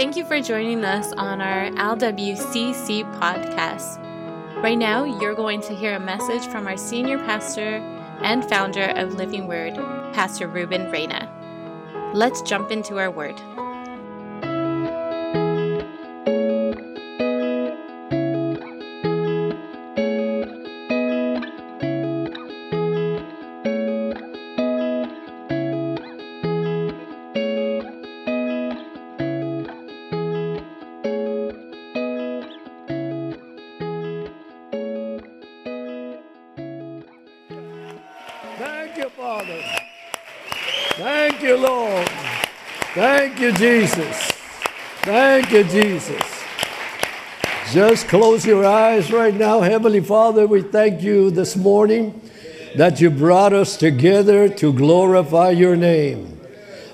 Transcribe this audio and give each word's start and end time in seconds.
Thank 0.00 0.16
you 0.16 0.24
for 0.24 0.40
joining 0.40 0.82
us 0.82 1.12
on 1.18 1.42
our 1.42 1.70
LWCC 1.72 3.04
podcast. 3.20 4.02
Right 4.62 4.78
now, 4.78 5.04
you're 5.04 5.34
going 5.34 5.60
to 5.60 5.74
hear 5.74 5.94
a 5.94 6.00
message 6.00 6.50
from 6.50 6.66
our 6.66 6.78
senior 6.78 7.18
pastor 7.18 7.76
and 8.22 8.42
founder 8.48 8.94
of 8.96 9.16
Living 9.16 9.46
Word, 9.46 9.74
Pastor 10.14 10.48
Ruben 10.48 10.90
Reyna. 10.90 11.28
Let's 12.14 12.40
jump 12.40 12.70
into 12.70 12.98
our 12.98 13.10
word. 13.10 13.38
Thank 45.50 45.74
you, 45.74 45.82
Jesus. 45.82 46.44
Just 47.72 48.06
close 48.06 48.46
your 48.46 48.64
eyes 48.64 49.10
right 49.10 49.34
now. 49.34 49.62
Heavenly 49.62 49.98
Father, 49.98 50.46
we 50.46 50.62
thank 50.62 51.02
you 51.02 51.32
this 51.32 51.56
morning 51.56 52.20
that 52.76 53.00
you 53.00 53.10
brought 53.10 53.52
us 53.52 53.76
together 53.76 54.48
to 54.48 54.72
glorify 54.72 55.50
your 55.50 55.74
name. 55.74 56.40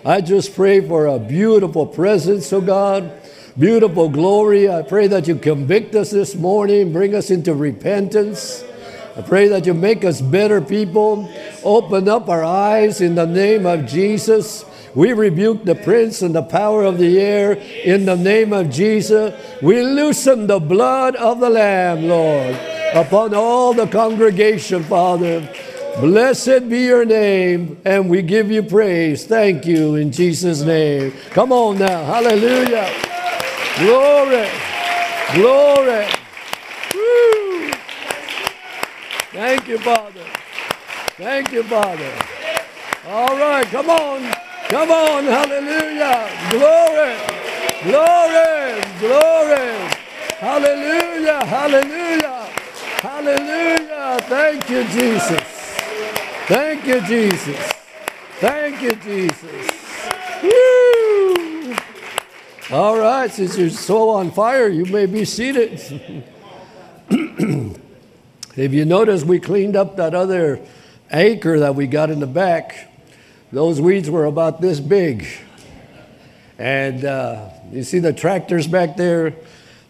I 0.07 0.23
just 0.23 0.55
pray 0.55 0.81
for 0.81 1.05
a 1.05 1.19
beautiful 1.19 1.85
presence, 1.85 2.51
oh 2.51 2.63
God, 2.63 3.13
beautiful 3.59 4.09
glory. 4.09 4.71
I 4.71 4.81
pray 4.81 5.07
that 5.09 5.29
you 5.29 5.37
convict 5.37 5.95
us 5.95 6.11
this 6.11 6.35
morning, 6.35 6.95
bring 6.95 7.15
us 7.15 7.31
into 7.31 7.53
repentance. 7.53 8.65
I 9.17 9.23
pray 9.23 9.49
that 9.49 9.65
you 9.65 9.73
make 9.73 10.05
us 10.05 10.21
better 10.21 10.61
people. 10.61 11.29
Open 11.65 12.09
up 12.09 12.29
our 12.29 12.45
eyes 12.45 13.01
in 13.01 13.15
the 13.15 13.27
name 13.27 13.65
of 13.65 13.87
Jesus. 13.87 14.65
We 14.95 15.13
rebuke 15.13 15.65
the 15.65 15.75
prince 15.75 16.23
and 16.23 16.35
the 16.35 16.43
power 16.43 16.85
of 16.85 16.99
the 16.99 17.19
air 17.19 17.53
in 17.53 18.05
the 18.05 18.17
name 18.17 18.53
of 18.53 18.71
Jesus. 18.71 19.35
We 19.63 19.83
loosen 19.83 20.47
the 20.47 20.59
blood 20.59 21.17
of 21.17 21.41
the 21.41 21.51
Lamb, 21.51 22.09
Lord, 22.09 22.57
upon 22.95 23.35
all 23.35 23.73
the 23.75 23.87
congregation, 23.87 24.83
Father. 24.85 25.49
Blessed 26.01 26.69
be 26.69 26.81
your 26.81 27.07
name, 27.07 27.81
and 27.87 28.11
we 28.11 28.21
give 28.21 28.51
you 28.51 28.63
praise. 28.63 29.25
Thank 29.25 29.65
you 29.65 29.95
in 29.95 30.13
Jesus' 30.13 30.61
name. 30.61 31.13
Come 31.31 31.53
on 31.53 31.79
now. 31.79 32.05
Hallelujah. 32.05 32.93
Glory. 33.79 34.49
Glory. 35.35 36.07
Woo. 36.95 37.71
Thank 39.37 39.69
you, 39.69 39.77
Father. 39.77 40.25
Thank 41.19 41.53
you, 41.53 41.63
Father. 41.65 42.11
All 43.07 43.37
right, 43.37 43.67
come 43.67 43.91
on. 43.91 44.23
Come 44.71 44.91
on. 44.91 45.25
Hallelujah. 45.25 46.27
Glory. 46.49 47.17
Glory. 47.85 48.81
Glory. 48.99 49.77
Hallelujah. 50.39 51.45
Hallelujah. 51.45 52.49
Hallelujah. 53.03 54.19
Thank 54.23 54.71
you, 54.71 54.85
Jesus. 54.85 55.43
Thank 56.49 56.87
you, 56.87 57.01
Jesus. 57.03 57.73
Thank 58.41 58.81
you, 58.81 58.95
Jesus. 58.95 59.71
Woo. 60.43 61.77
All 62.71 62.99
right, 62.99 63.31
since 63.31 63.59
you're 63.59 63.69
so 63.69 64.09
on 64.09 64.31
fire, 64.31 64.69
you 64.69 64.87
may 64.87 65.05
be 65.05 65.27
seated. 65.27 65.79
If 68.57 68.73
you 68.73 68.87
notice, 68.87 69.23
we 69.23 69.39
cleaned 69.39 69.77
up 69.77 69.97
that 69.97 70.15
other 70.15 70.61
acre 71.13 71.59
that 71.59 71.75
we 71.75 71.87
got 71.87 72.11
in 72.11 72.21
the 72.21 72.27
back. 72.27 72.91
Those 73.53 73.83
weeds 73.83 74.09
were 74.09 74.25
about 74.25 74.63
this 74.63 74.81
big. 74.81 75.27
And 76.59 77.05
uh, 77.05 77.51
you 77.71 77.83
see 77.83 77.99
the 77.99 78.15
tractors 78.15 78.67
back 78.67 78.97
there. 78.97 79.35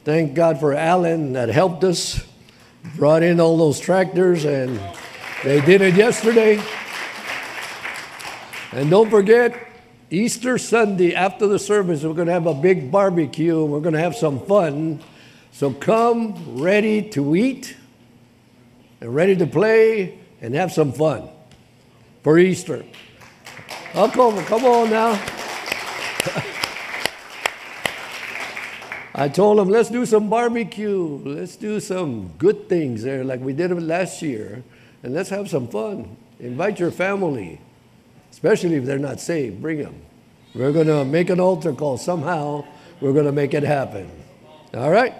Thank 0.03 0.35
God 0.35 0.59
for 0.59 0.75
Alan 0.75 1.35
that 1.35 1.49
helped 1.49 1.85
us, 1.85 2.27
brought 2.97 3.23
in 3.23 3.39
all 3.39 3.57
those 3.57 3.79
tractors, 3.79 4.45
and 4.45 4.81
they 5.45 5.61
did 5.61 5.81
it 5.81 5.95
yesterday. 5.95 6.61
And 8.73 8.91
don't 8.91 9.11
forget, 9.11 9.57
Easter 10.11 10.59
Sunday 10.59 11.15
after 11.15 11.47
the 11.47 11.61
service, 11.61 12.03
we're 12.03 12.15
going 12.15 12.27
to 12.27 12.33
have 12.33 12.49
a 12.49 12.55
big 12.55 12.91
barbecue. 12.91 13.65
We're 13.65 13.79
going 13.79 13.95
to 13.95 14.01
have 14.01 14.17
some 14.17 14.41
fun. 14.41 14.99
So 15.53 15.73
come 15.73 16.61
ready 16.61 17.09
to 17.11 17.37
eat 17.37 17.77
and 19.01 19.15
ready 19.15 19.37
to 19.37 19.47
play 19.47 20.19
and 20.41 20.55
have 20.55 20.73
some 20.73 20.93
fun 20.93 21.29
for 22.23 22.39
Easter. 22.39 22.85
Come, 23.93 24.11
come 24.11 24.65
on 24.65 24.91
now. 24.91 25.13
I 29.15 29.31
told 29.31 29.59
them, 29.59 29.71
let's 29.71 29.89
do 29.89 30.05
some 30.05 30.29
barbecue. 30.29 31.21
Let's 31.25 31.57
do 31.57 31.81
some 31.81 32.33
good 32.37 32.69
things 32.69 33.03
there 33.03 33.25
like 33.25 33.41
we 33.41 33.55
did 33.55 33.73
last 33.83 34.21
year. 34.21 34.63
And 35.03 35.15
let's 35.15 35.31
have 35.31 35.49
some 35.49 35.69
fun. 35.69 36.17
Invite 36.39 36.79
your 36.79 36.91
family, 36.91 37.59
especially 38.31 38.75
if 38.75 38.85
they're 38.85 38.99
not 38.99 39.21
saved. 39.21 39.63
Bring 39.63 39.79
them. 39.79 39.95
We're 40.55 40.73
going 40.73 40.89
to 40.89 41.05
make 41.07 41.31
an 41.31 41.41
altar 41.41 41.73
call. 41.73 41.97
Somehow, 41.97 42.67
we're 43.01 43.15
going 43.15 43.25
to 43.25 43.33
make 43.33 43.55
it 43.55 43.63
happen. 43.63 44.11
All 44.75 44.91
right? 44.91 45.15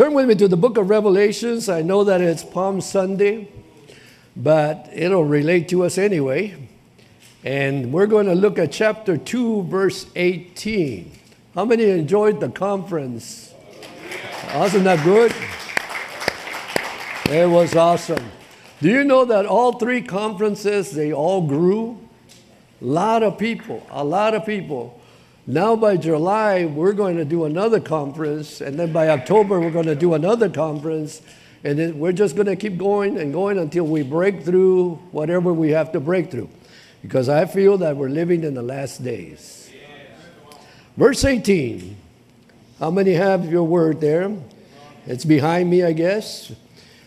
Turn 0.00 0.14
with 0.14 0.26
me 0.26 0.34
to 0.36 0.48
the 0.48 0.56
book 0.56 0.78
of 0.78 0.88
Revelations. 0.88 1.68
I 1.68 1.82
know 1.82 2.04
that 2.04 2.22
it's 2.22 2.42
Palm 2.42 2.80
Sunday, 2.80 3.48
but 4.34 4.88
it'll 4.94 5.26
relate 5.26 5.68
to 5.68 5.84
us 5.84 5.98
anyway. 5.98 6.56
And 7.44 7.92
we're 7.92 8.06
going 8.06 8.24
to 8.24 8.34
look 8.34 8.58
at 8.58 8.72
chapter 8.72 9.18
2, 9.18 9.64
verse 9.64 10.06
18. 10.16 11.12
How 11.54 11.66
many 11.66 11.84
enjoyed 11.90 12.40
the 12.40 12.48
conference? 12.48 13.52
Wasn't 14.54 14.84
that 14.84 15.04
good? 15.04 15.34
It 17.30 17.46
was 17.46 17.76
awesome. 17.76 18.24
Do 18.80 18.88
you 18.88 19.04
know 19.04 19.26
that 19.26 19.44
all 19.44 19.74
three 19.74 20.00
conferences, 20.00 20.92
they 20.92 21.12
all 21.12 21.46
grew? 21.46 21.98
A 22.80 22.84
lot 22.86 23.22
of 23.22 23.36
people, 23.36 23.86
a 23.90 24.02
lot 24.02 24.32
of 24.32 24.46
people. 24.46 24.98
Now, 25.50 25.74
by 25.74 25.96
July, 25.96 26.64
we're 26.64 26.92
going 26.92 27.16
to 27.16 27.24
do 27.24 27.44
another 27.44 27.80
conference, 27.80 28.60
and 28.60 28.78
then 28.78 28.92
by 28.92 29.08
October, 29.08 29.58
we're 29.58 29.72
going 29.72 29.86
to 29.86 29.96
do 29.96 30.14
another 30.14 30.48
conference, 30.48 31.22
and 31.64 31.76
then 31.76 31.98
we're 31.98 32.12
just 32.12 32.36
going 32.36 32.46
to 32.46 32.54
keep 32.54 32.78
going 32.78 33.18
and 33.18 33.32
going 33.32 33.58
until 33.58 33.84
we 33.84 34.04
break 34.04 34.44
through 34.44 34.94
whatever 35.10 35.52
we 35.52 35.70
have 35.70 35.90
to 35.90 35.98
break 35.98 36.30
through. 36.30 36.48
Because 37.02 37.28
I 37.28 37.46
feel 37.46 37.78
that 37.78 37.96
we're 37.96 38.10
living 38.10 38.44
in 38.44 38.54
the 38.54 38.62
last 38.62 39.02
days. 39.02 39.68
Verse 40.96 41.24
18. 41.24 41.96
How 42.78 42.92
many 42.92 43.14
have 43.14 43.50
your 43.50 43.64
word 43.64 44.00
there? 44.00 44.32
It's 45.04 45.24
behind 45.24 45.68
me, 45.68 45.82
I 45.82 45.94
guess. 45.94 46.52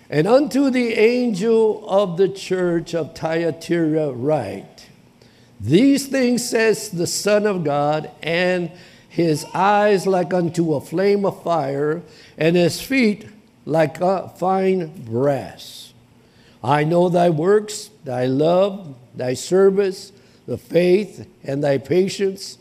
And 0.09 0.27
unto 0.27 0.69
the 0.69 0.95
angel 0.95 1.87
of 1.87 2.17
the 2.17 2.27
church 2.27 2.93
of 2.93 3.15
Thyatira 3.15 4.11
write, 4.11 4.72
these 5.63 6.07
things 6.07 6.47
says 6.47 6.89
the 6.89 7.07
Son 7.07 7.47
of 7.47 7.63
God, 7.63 8.11
and 8.21 8.69
his 9.07 9.45
eyes 9.53 10.05
like 10.05 10.33
unto 10.33 10.73
a 10.73 10.81
flame 10.81 11.25
of 11.25 11.41
fire, 11.41 12.01
and 12.37 12.57
his 12.57 12.81
feet 12.81 13.27
like 13.65 14.01
a 14.01 14.27
fine 14.27 14.87
brass. 15.05 15.93
I 16.61 16.83
know 16.83 17.07
thy 17.07 17.29
works, 17.29 17.91
thy 18.03 18.25
love, 18.25 18.93
thy 19.15 19.35
service, 19.35 20.11
the 20.45 20.57
faith, 20.57 21.25
and 21.45 21.63
thy 21.63 21.77
patience, 21.77 22.57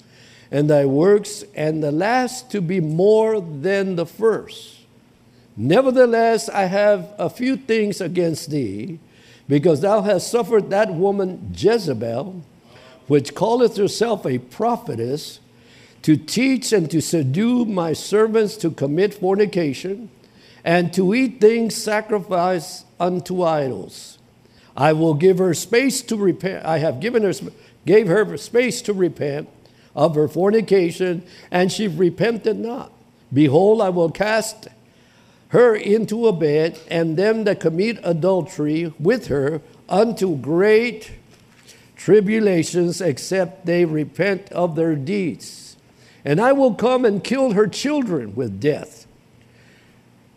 and 0.53 0.71
thy 0.71 0.85
works, 0.85 1.43
and 1.57 1.83
the 1.83 1.91
last 1.91 2.53
to 2.53 2.61
be 2.61 2.79
more 2.79 3.41
than 3.41 3.97
the 3.97 4.07
first. 4.07 4.79
Nevertheless, 5.57 6.49
I 6.49 6.67
have 6.67 7.13
a 7.19 7.29
few 7.29 7.57
things 7.57 8.01
against 8.01 8.51
thee, 8.51 9.01
because 9.49 9.81
thou 9.81 10.03
hast 10.03 10.31
suffered 10.31 10.71
that 10.71 10.95
woman 10.95 11.53
Jezebel 11.53 12.45
which 13.07 13.35
calleth 13.35 13.77
herself 13.77 14.25
a 14.27 14.39
prophetess, 14.39 15.41
to 16.03 16.17
teach 16.17 16.73
and 16.73 16.91
to 16.91 17.01
seduce 17.01 17.69
my 17.69 17.93
servants 17.93 18.57
to 18.57 18.71
commit 18.71 19.15
fornication, 19.15 20.11
and 20.65 20.93
to 20.93 21.15
eat 21.15 21.41
things 21.41 21.75
sacrificed 21.75 22.87
unto 22.99 23.43
idols. 23.43 24.19
I 24.77 24.93
will 24.93 25.15
give 25.15 25.39
her 25.39 25.55
space 25.55 26.03
to 26.03 26.17
repent. 26.17 26.65
I 26.65 26.79
have 26.79 27.01
given 27.01 27.23
her, 27.23 27.33
gave 27.85 28.09
her 28.09 28.37
space 28.37 28.83
to 28.83 28.93
repent 28.93 29.49
of 29.95 30.15
her 30.15 30.29
fornication, 30.29 31.23
and 31.51 31.71
she 31.71 31.87
repented 31.89 32.59
not. 32.59 32.93
Behold, 33.33 33.81
I 33.81 33.91
will 33.91 34.11
cast 34.11 34.69
her 35.49 35.77
into 35.77 36.27
a 36.27 36.33
bed, 36.33 36.79
and 36.91 37.17
them 37.17 37.45
that 37.45 37.61
commit 37.61 37.99
adultery 38.03 38.93
with 38.99 39.27
her 39.27 39.61
unto 39.89 40.37
great 40.37 41.13
tribulations 42.05 43.01
except 43.01 43.67
they 43.67 43.85
repent 43.85 44.51
of 44.53 44.75
their 44.77 44.95
deeds 44.95 45.63
and 46.25 46.41
I 46.41 46.53
will 46.53 46.75
come 46.75 47.05
and 47.05 47.23
kill 47.23 47.53
her 47.53 47.67
children 47.67 48.35
with 48.35 48.61
death. 48.61 49.07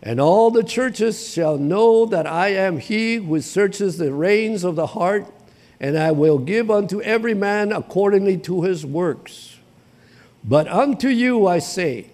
And 0.02 0.20
all 0.20 0.50
the 0.50 0.64
churches 0.64 1.32
shall 1.32 1.58
know 1.58 2.06
that 2.06 2.26
I 2.26 2.48
am 2.48 2.78
he 2.78 3.16
who 3.16 3.40
searches 3.40 3.98
the 3.98 4.12
reins 4.12 4.64
of 4.64 4.76
the 4.76 4.88
heart, 4.88 5.32
and 5.80 5.98
I 5.98 6.12
will 6.12 6.38
give 6.38 6.70
unto 6.70 7.00
every 7.02 7.34
man 7.34 7.72
accordingly 7.72 8.36
to 8.38 8.62
his 8.62 8.84
works. 8.84 9.58
But 10.44 10.68
unto 10.68 11.08
you 11.08 11.46
I 11.46 11.58
say, 11.58 12.10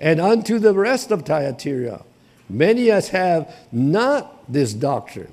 and 0.00 0.20
unto 0.20 0.58
the 0.58 0.74
rest 0.74 1.10
of 1.10 1.22
Thyatira, 1.22 2.04
many 2.48 2.90
as 2.90 3.08
have 3.08 3.54
not 3.70 4.52
this 4.52 4.74
doctrine, 4.74 5.32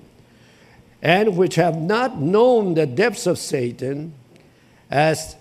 and 1.01 1.37
which 1.37 1.55
have 1.55 1.77
not 1.77 2.19
known 2.19 2.73
the 2.73 2.85
depths 2.85 3.25
of 3.25 3.37
Satan, 3.37 4.13
as 4.89 5.35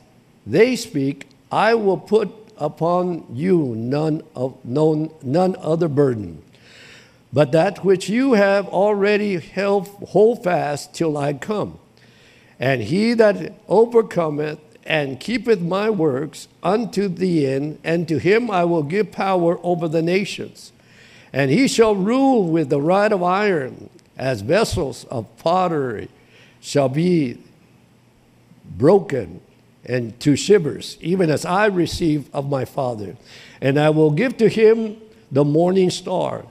they 0.47 0.77
speak, 0.77 1.29
I 1.51 1.75
will 1.75 1.97
put 1.99 2.31
upon 2.57 3.27
you 3.33 3.75
none, 3.77 4.23
of, 4.35 4.57
none, 4.65 5.11
none 5.23 5.57
other 5.61 5.89
burden, 5.89 6.43
but 7.33 7.53
that 7.53 7.85
which 7.85 8.09
you 8.09 8.35
have 8.35 8.69
already 8.69 9.39
held, 9.39 9.89
hold 10.09 10.45
fast 10.45 10.95
till 10.95 11.17
I 11.17 11.35
come. 11.35 11.79
And 12.59 12.83
he 12.83 13.15
that 13.15 13.55
overcometh 13.69 14.59
and 14.85 15.21
keepeth 15.21 15.61
my 15.61 15.91
works 15.91 16.49
unto 16.63 17.09
the 17.09 17.47
end, 17.47 17.79
and 17.85 18.09
to 18.09 18.19
him 18.19 18.51
I 18.51 18.65
will 18.65 18.83
give 18.83 19.13
power 19.13 19.59
over 19.63 19.87
the 19.87 20.03
nations. 20.03 20.73
And 21.33 21.51
he 21.51 21.69
shall 21.69 21.95
rule 21.95 22.49
with 22.49 22.71
the 22.71 22.81
rod 22.81 23.13
of 23.13 23.23
iron, 23.23 23.91
as 24.19 24.43
vessels 24.43 25.05
of 25.05 25.35
pottery 25.39 26.09
shall 26.61 26.89
be 26.89 27.39
broken 28.77 29.41
and 29.85 30.19
to 30.21 30.37
shivers, 30.37 30.99
even 31.01 31.31
as 31.31 31.45
I 31.47 31.67
receive 31.67 32.29
of 32.35 32.49
my 32.51 32.65
Father. 32.65 33.17
And 33.61 33.79
I 33.79 33.91
will 33.91 34.11
give 34.11 34.37
to 34.39 34.49
him 34.49 34.99
the 35.33 35.45
morning 35.45 35.91
star. 35.91 36.45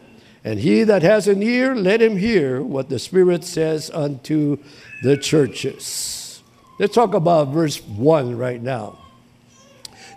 And 0.43 0.59
he 0.59 0.83
that 0.83 1.03
has 1.03 1.27
an 1.27 1.43
ear, 1.43 1.75
let 1.75 2.01
him 2.01 2.17
hear 2.17 2.61
what 2.63 2.89
the 2.89 2.99
Spirit 2.99 3.43
says 3.43 3.91
unto 3.93 4.57
the 5.03 5.17
churches. 5.17 6.41
Let's 6.79 6.95
talk 6.95 7.13
about 7.13 7.49
verse 7.49 7.81
1 7.81 8.37
right 8.37 8.61
now. 8.61 8.97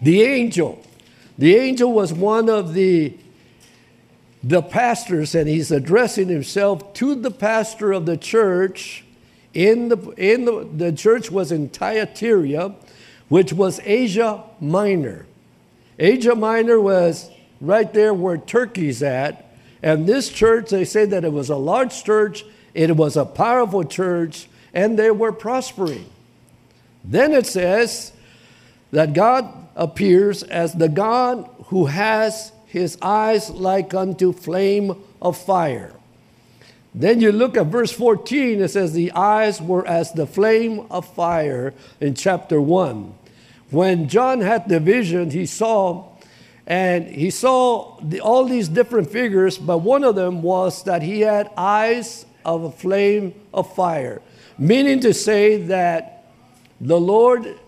The 0.02 0.22
angel. 0.22 0.82
The 1.36 1.56
angel 1.56 1.92
was 1.92 2.12
one 2.12 2.48
of 2.48 2.74
the, 2.74 3.16
the 4.42 4.62
pastors, 4.62 5.34
and 5.34 5.48
he's 5.48 5.70
addressing 5.70 6.28
himself 6.28 6.94
to 6.94 7.14
the 7.14 7.30
pastor 7.30 7.92
of 7.92 8.06
the 8.06 8.16
church. 8.16 9.04
In 9.52 9.88
the, 9.88 9.96
in 10.10 10.44
the, 10.44 10.68
the 10.74 10.92
church 10.92 11.30
was 11.30 11.52
in 11.52 11.68
Thyatira, 11.68 12.74
which 13.28 13.52
was 13.52 13.80
Asia 13.84 14.42
Minor. 14.60 15.26
Asia 15.98 16.34
Minor 16.34 16.80
was 16.80 17.30
right 17.60 17.92
there 17.92 18.14
where 18.14 18.38
Turkey's 18.38 19.02
at. 19.02 19.54
And 19.82 20.06
this 20.06 20.28
church, 20.28 20.70
they 20.70 20.84
say 20.84 21.04
that 21.06 21.24
it 21.24 21.32
was 21.32 21.50
a 21.50 21.56
large 21.56 22.04
church, 22.04 22.44
it 22.74 22.96
was 22.96 23.16
a 23.16 23.24
powerful 23.24 23.84
church, 23.84 24.48
and 24.72 24.98
they 24.98 25.10
were 25.10 25.32
prospering. 25.32 26.06
Then 27.04 27.32
it 27.32 27.46
says 27.46 28.12
that 28.92 29.12
God 29.14 29.52
appears 29.74 30.42
as 30.42 30.74
the 30.74 30.88
God 30.88 31.48
who 31.66 31.86
has 31.86 32.52
his 32.70 32.96
eyes 33.02 33.50
like 33.50 33.92
unto 33.94 34.32
flame 34.32 34.94
of 35.20 35.36
fire. 35.36 35.92
Then 36.94 37.20
you 37.20 37.32
look 37.32 37.56
at 37.56 37.66
verse 37.66 37.90
14, 37.90 38.62
it 38.62 38.68
says, 38.68 38.92
The 38.92 39.10
eyes 39.12 39.60
were 39.60 39.86
as 39.86 40.12
the 40.12 40.26
flame 40.26 40.86
of 40.88 41.04
fire 41.14 41.74
in 42.00 42.14
chapter 42.14 42.60
1. 42.60 43.12
When 43.70 44.08
John 44.08 44.40
had 44.40 44.68
the 44.68 44.78
vision, 44.78 45.30
he 45.30 45.46
saw, 45.46 46.12
and 46.64 47.08
he 47.08 47.30
saw 47.30 47.98
the, 48.02 48.20
all 48.20 48.44
these 48.44 48.68
different 48.68 49.10
figures, 49.10 49.58
but 49.58 49.78
one 49.78 50.04
of 50.04 50.14
them 50.14 50.40
was 50.40 50.84
that 50.84 51.02
he 51.02 51.22
had 51.22 51.50
eyes 51.56 52.24
of 52.44 52.62
a 52.62 52.70
flame 52.70 53.34
of 53.52 53.74
fire, 53.74 54.22
meaning 54.58 55.00
to 55.00 55.12
say 55.12 55.56
that 55.62 56.32
the 56.80 57.00
Lord 57.00 57.58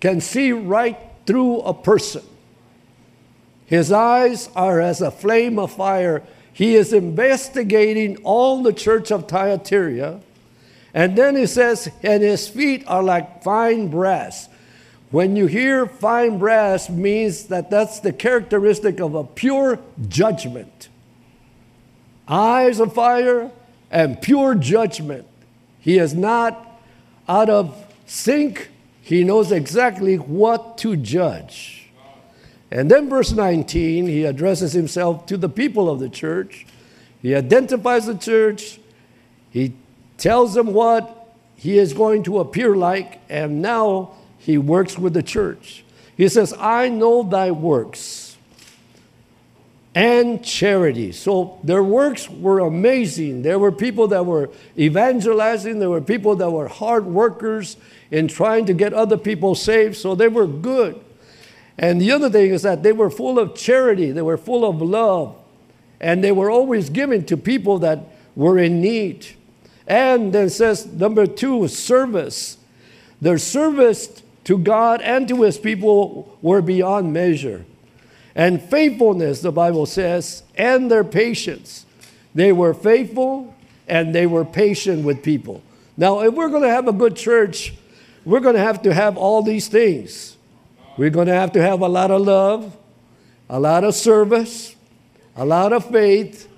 can 0.00 0.20
see 0.20 0.50
right 0.50 0.98
through 1.24 1.60
a 1.60 1.72
person. 1.74 2.22
His 3.70 3.92
eyes 3.92 4.50
are 4.56 4.80
as 4.80 5.00
a 5.00 5.12
flame 5.12 5.56
of 5.56 5.70
fire. 5.70 6.24
He 6.52 6.74
is 6.74 6.92
investigating 6.92 8.16
all 8.24 8.64
the 8.64 8.72
church 8.72 9.12
of 9.12 9.28
Thyatira. 9.28 10.20
And 10.92 11.16
then 11.16 11.36
he 11.36 11.46
says, 11.46 11.88
and 12.02 12.20
his 12.20 12.48
feet 12.48 12.82
are 12.88 13.00
like 13.00 13.44
fine 13.44 13.86
brass. 13.86 14.48
When 15.12 15.36
you 15.36 15.46
hear 15.46 15.86
fine 15.86 16.40
brass 16.40 16.90
means 16.90 17.44
that 17.44 17.70
that's 17.70 18.00
the 18.00 18.12
characteristic 18.12 18.98
of 18.98 19.14
a 19.14 19.22
pure 19.22 19.78
judgment. 20.08 20.88
Eyes 22.26 22.80
of 22.80 22.92
fire 22.92 23.52
and 23.88 24.20
pure 24.20 24.56
judgment. 24.56 25.28
He 25.78 25.96
is 25.96 26.12
not 26.12 26.82
out 27.28 27.48
of 27.48 27.86
sync. 28.04 28.70
He 29.00 29.22
knows 29.22 29.52
exactly 29.52 30.16
what 30.16 30.76
to 30.78 30.96
judge. 30.96 31.79
And 32.70 32.90
then 32.90 33.08
verse 33.08 33.32
19, 33.32 34.06
he 34.06 34.24
addresses 34.24 34.72
himself 34.72 35.26
to 35.26 35.36
the 35.36 35.48
people 35.48 35.90
of 35.90 35.98
the 35.98 36.08
church. 36.08 36.66
He 37.20 37.34
identifies 37.34 38.06
the 38.06 38.16
church. 38.16 38.78
He 39.50 39.74
tells 40.16 40.54
them 40.54 40.72
what 40.72 41.34
he 41.56 41.78
is 41.78 41.92
going 41.92 42.22
to 42.24 42.38
appear 42.38 42.76
like, 42.76 43.20
and 43.28 43.60
now 43.60 44.12
he 44.38 44.56
works 44.56 44.98
with 44.98 45.14
the 45.14 45.22
church. 45.22 45.84
He 46.16 46.28
says, 46.28 46.54
I 46.58 46.88
know 46.88 47.22
thy 47.22 47.50
works 47.50 48.36
and 49.94 50.44
charity. 50.44 51.12
So 51.12 51.58
their 51.64 51.82
works 51.82 52.28
were 52.30 52.60
amazing. 52.60 53.42
There 53.42 53.58
were 53.58 53.72
people 53.72 54.08
that 54.08 54.24
were 54.24 54.50
evangelizing, 54.78 55.80
there 55.80 55.90
were 55.90 56.00
people 56.00 56.36
that 56.36 56.50
were 56.50 56.68
hard 56.68 57.06
workers 57.06 57.76
in 58.10 58.28
trying 58.28 58.66
to 58.66 58.72
get 58.72 58.92
other 58.92 59.16
people 59.16 59.54
saved, 59.54 59.96
so 59.96 60.14
they 60.14 60.28
were 60.28 60.46
good. 60.46 61.00
And 61.80 61.98
the 61.98 62.12
other 62.12 62.28
thing 62.28 62.50
is 62.50 62.60
that 62.62 62.82
they 62.82 62.92
were 62.92 63.08
full 63.08 63.38
of 63.38 63.54
charity, 63.54 64.12
they 64.12 64.20
were 64.20 64.36
full 64.36 64.68
of 64.68 64.82
love, 64.82 65.34
and 65.98 66.22
they 66.22 66.30
were 66.30 66.50
always 66.50 66.90
giving 66.90 67.24
to 67.24 67.38
people 67.38 67.78
that 67.78 68.00
were 68.36 68.58
in 68.58 68.82
need. 68.82 69.26
And 69.86 70.32
then 70.32 70.50
says, 70.50 70.84
number 70.86 71.26
two, 71.26 71.66
service. 71.68 72.58
Their 73.22 73.38
service 73.38 74.22
to 74.44 74.58
God 74.58 75.00
and 75.00 75.26
to 75.28 75.42
his 75.42 75.56
people 75.56 76.38
were 76.42 76.60
beyond 76.60 77.14
measure. 77.14 77.64
And 78.34 78.60
faithfulness, 78.62 79.40
the 79.40 79.50
Bible 79.50 79.86
says, 79.86 80.42
and 80.56 80.90
their 80.90 81.02
patience. 81.02 81.86
They 82.34 82.52
were 82.52 82.74
faithful 82.74 83.56
and 83.88 84.14
they 84.14 84.26
were 84.26 84.44
patient 84.44 85.04
with 85.04 85.22
people. 85.22 85.62
Now, 85.96 86.20
if 86.20 86.34
we're 86.34 86.50
going 86.50 86.62
to 86.62 86.68
have 86.68 86.88
a 86.88 86.92
good 86.92 87.16
church, 87.16 87.72
we're 88.26 88.40
going 88.40 88.54
to 88.54 88.60
have 88.60 88.82
to 88.82 88.92
have 88.92 89.16
all 89.16 89.42
these 89.42 89.66
things. 89.66 90.36
We're 90.96 91.10
going 91.10 91.28
to 91.28 91.34
have 91.34 91.52
to 91.52 91.62
have 91.62 91.80
a 91.80 91.88
lot 91.88 92.10
of 92.10 92.22
love, 92.22 92.76
a 93.48 93.58
lot 93.58 93.84
of 93.84 93.94
service, 93.94 94.74
a 95.36 95.44
lot 95.44 95.72
of 95.72 95.88
faith, 95.90 96.48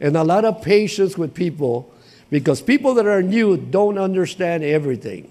and 0.00 0.16
a 0.16 0.24
lot 0.24 0.44
of 0.44 0.62
patience 0.62 1.16
with 1.16 1.34
people 1.34 1.92
because 2.30 2.60
people 2.60 2.94
that 2.94 3.06
are 3.06 3.22
new 3.22 3.56
don't 3.56 3.98
understand 3.98 4.64
everything. 4.64 5.30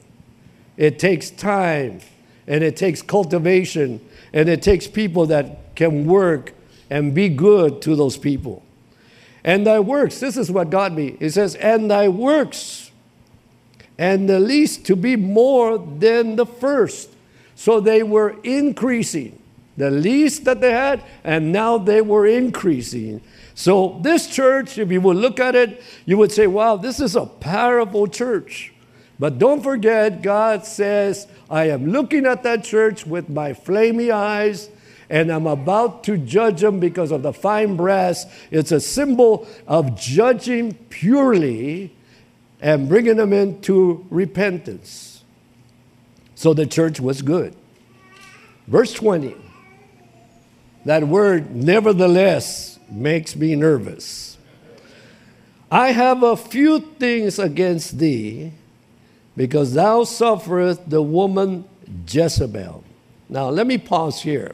It 0.77 0.99
takes 0.99 1.29
time 1.29 1.99
and 2.47 2.63
it 2.63 2.75
takes 2.75 3.01
cultivation 3.01 3.99
and 4.33 4.49
it 4.49 4.61
takes 4.61 4.87
people 4.87 5.27
that 5.27 5.75
can 5.75 6.05
work 6.05 6.53
and 6.89 7.13
be 7.13 7.29
good 7.29 7.81
to 7.81 7.95
those 7.95 8.17
people. 8.17 8.63
And 9.43 9.67
thy 9.67 9.79
works, 9.79 10.19
this 10.19 10.37
is 10.37 10.49
what 10.49 10.69
got 10.69 10.93
me. 10.93 11.17
It 11.19 11.31
says, 11.31 11.55
and 11.55 11.91
thy 11.91 12.07
works, 12.07 12.91
and 13.97 14.29
the 14.29 14.39
least 14.39 14.85
to 14.85 14.95
be 14.95 15.15
more 15.15 15.77
than 15.77 16.35
the 16.35 16.45
first. 16.45 17.09
So 17.55 17.79
they 17.79 18.03
were 18.03 18.35
increasing. 18.43 19.39
The 19.75 19.89
least 19.89 20.45
that 20.45 20.61
they 20.61 20.71
had, 20.71 21.03
and 21.23 21.51
now 21.51 21.77
they 21.77 22.01
were 22.01 22.27
increasing. 22.27 23.21
So, 23.55 23.99
this 24.01 24.27
church, 24.27 24.77
if 24.77 24.91
you 24.91 25.01
would 25.01 25.17
look 25.17 25.39
at 25.39 25.55
it, 25.55 25.81
you 26.05 26.17
would 26.17 26.31
say, 26.31 26.47
wow, 26.47 26.75
this 26.75 26.99
is 26.99 27.15
a 27.15 27.25
powerful 27.25 28.07
church. 28.07 28.73
But 29.19 29.39
don't 29.39 29.61
forget, 29.61 30.21
God 30.21 30.65
says, 30.65 31.27
I 31.49 31.69
am 31.69 31.91
looking 31.91 32.25
at 32.25 32.43
that 32.43 32.63
church 32.63 33.05
with 33.05 33.29
my 33.29 33.53
flaming 33.53 34.11
eyes, 34.11 34.69
and 35.09 35.31
I'm 35.31 35.47
about 35.47 36.03
to 36.05 36.17
judge 36.17 36.61
them 36.61 36.79
because 36.79 37.11
of 37.11 37.21
the 37.21 37.33
fine 37.33 37.75
brass. 37.75 38.25
It's 38.49 38.71
a 38.71 38.79
symbol 38.79 39.47
of 39.67 39.95
judging 39.95 40.73
purely 40.89 41.95
and 42.59 42.89
bringing 42.89 43.17
them 43.17 43.33
into 43.33 44.05
repentance. 44.09 45.12
So 46.35 46.53
the 46.53 46.65
church 46.65 46.99
was 46.99 47.21
good. 47.21 47.55
Verse 48.67 48.93
20, 48.93 49.35
that 50.85 51.07
word, 51.07 51.55
nevertheless, 51.55 52.79
makes 52.89 53.35
me 53.35 53.55
nervous. 53.55 54.37
I 55.69 55.91
have 55.91 56.23
a 56.23 56.37
few 56.37 56.79
things 56.79 57.39
against 57.39 57.97
thee 57.97 58.53
because 59.35 59.73
thou 59.73 60.03
sufferest 60.03 60.89
the 60.89 61.01
woman 61.01 61.65
Jezebel. 62.07 62.83
Now, 63.27 63.49
let 63.49 63.65
me 63.65 63.77
pause 63.77 64.21
here. 64.21 64.53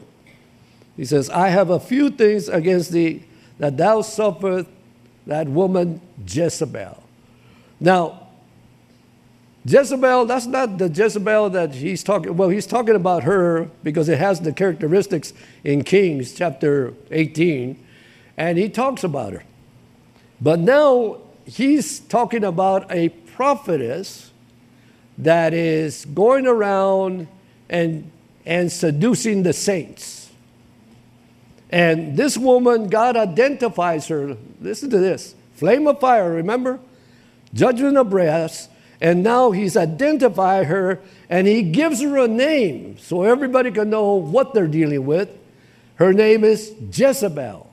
He 0.96 1.04
says, 1.04 1.30
I 1.30 1.48
have 1.48 1.70
a 1.70 1.80
few 1.80 2.10
things 2.10 2.48
against 2.48 2.92
thee 2.92 3.24
that 3.58 3.76
thou 3.76 4.02
sufferest 4.02 4.68
that 5.26 5.48
woman 5.48 6.00
Jezebel. 6.26 7.02
Now, 7.78 8.19
Jezebel, 9.64 10.24
that's 10.24 10.46
not 10.46 10.78
the 10.78 10.88
Jezebel 10.88 11.50
that 11.50 11.74
he's 11.74 12.02
talking, 12.02 12.36
well, 12.36 12.48
he's 12.48 12.66
talking 12.66 12.94
about 12.94 13.24
her 13.24 13.70
because 13.82 14.08
it 14.08 14.18
has 14.18 14.40
the 14.40 14.52
characteristics 14.52 15.34
in 15.64 15.84
Kings 15.84 16.32
chapter 16.32 16.94
18, 17.10 17.78
and 18.38 18.56
he 18.56 18.70
talks 18.70 19.04
about 19.04 19.34
her. 19.34 19.44
But 20.40 20.60
now 20.60 21.18
he's 21.44 22.00
talking 22.00 22.42
about 22.42 22.90
a 22.90 23.10
prophetess 23.10 24.30
that 25.18 25.52
is 25.52 26.06
going 26.06 26.46
around 26.46 27.28
and, 27.68 28.10
and 28.46 28.72
seducing 28.72 29.42
the 29.42 29.52
saints. 29.52 30.30
And 31.68 32.16
this 32.16 32.38
woman, 32.38 32.88
God 32.88 33.16
identifies 33.16 34.08
her. 34.08 34.36
Listen 34.60 34.88
to 34.90 34.98
this 34.98 35.34
flame 35.54 35.86
of 35.86 36.00
fire, 36.00 36.30
remember? 36.30 36.80
Judgment 37.52 37.98
of 37.98 38.08
brass 38.08 38.68
and 39.00 39.22
now 39.22 39.50
he's 39.50 39.76
identified 39.76 40.66
her 40.66 41.00
and 41.30 41.46
he 41.46 41.62
gives 41.62 42.02
her 42.02 42.18
a 42.18 42.28
name 42.28 42.98
so 42.98 43.22
everybody 43.22 43.70
can 43.70 43.88
know 43.88 44.14
what 44.14 44.52
they're 44.52 44.66
dealing 44.66 45.06
with. 45.06 45.30
Her 45.94 46.12
name 46.12 46.44
is 46.44 46.74
Jezebel. 46.92 47.70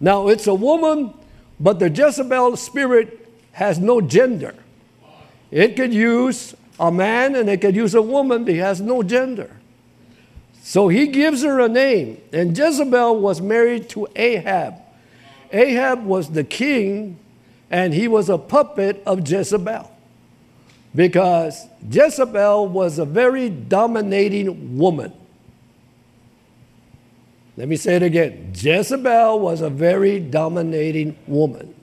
Now 0.00 0.28
it's 0.28 0.46
a 0.46 0.54
woman, 0.54 1.12
but 1.60 1.78
the 1.78 1.90
Jezebel 1.90 2.56
spirit 2.56 3.28
has 3.52 3.78
no 3.78 4.00
gender. 4.00 4.54
It 5.50 5.76
could 5.76 5.92
use 5.92 6.54
a 6.80 6.90
man 6.90 7.36
and 7.36 7.48
it 7.48 7.60
could 7.60 7.76
use 7.76 7.94
a 7.94 8.02
woman, 8.02 8.44
but 8.44 8.54
it 8.54 8.60
has 8.60 8.80
no 8.80 9.02
gender. 9.02 9.50
So 10.62 10.88
he 10.88 11.08
gives 11.08 11.42
her 11.42 11.60
a 11.60 11.68
name. 11.68 12.20
And 12.32 12.56
Jezebel 12.56 13.20
was 13.20 13.40
married 13.40 13.90
to 13.90 14.08
Ahab. 14.16 14.74
Ahab 15.52 16.04
was 16.04 16.30
the 16.30 16.42
king, 16.42 17.18
and 17.70 17.94
he 17.94 18.08
was 18.08 18.28
a 18.28 18.38
puppet 18.38 19.02
of 19.06 19.28
Jezebel 19.28 19.93
because 20.94 21.66
Jezebel 21.90 22.68
was 22.68 22.98
a 22.98 23.04
very 23.04 23.50
dominating 23.50 24.78
woman. 24.78 25.12
Let 27.56 27.68
me 27.68 27.76
say 27.76 27.96
it 27.96 28.02
again 28.02 28.52
Jezebel 28.54 29.38
was 29.40 29.60
a 29.60 29.70
very 29.70 30.20
dominating 30.20 31.16
woman. 31.26 31.74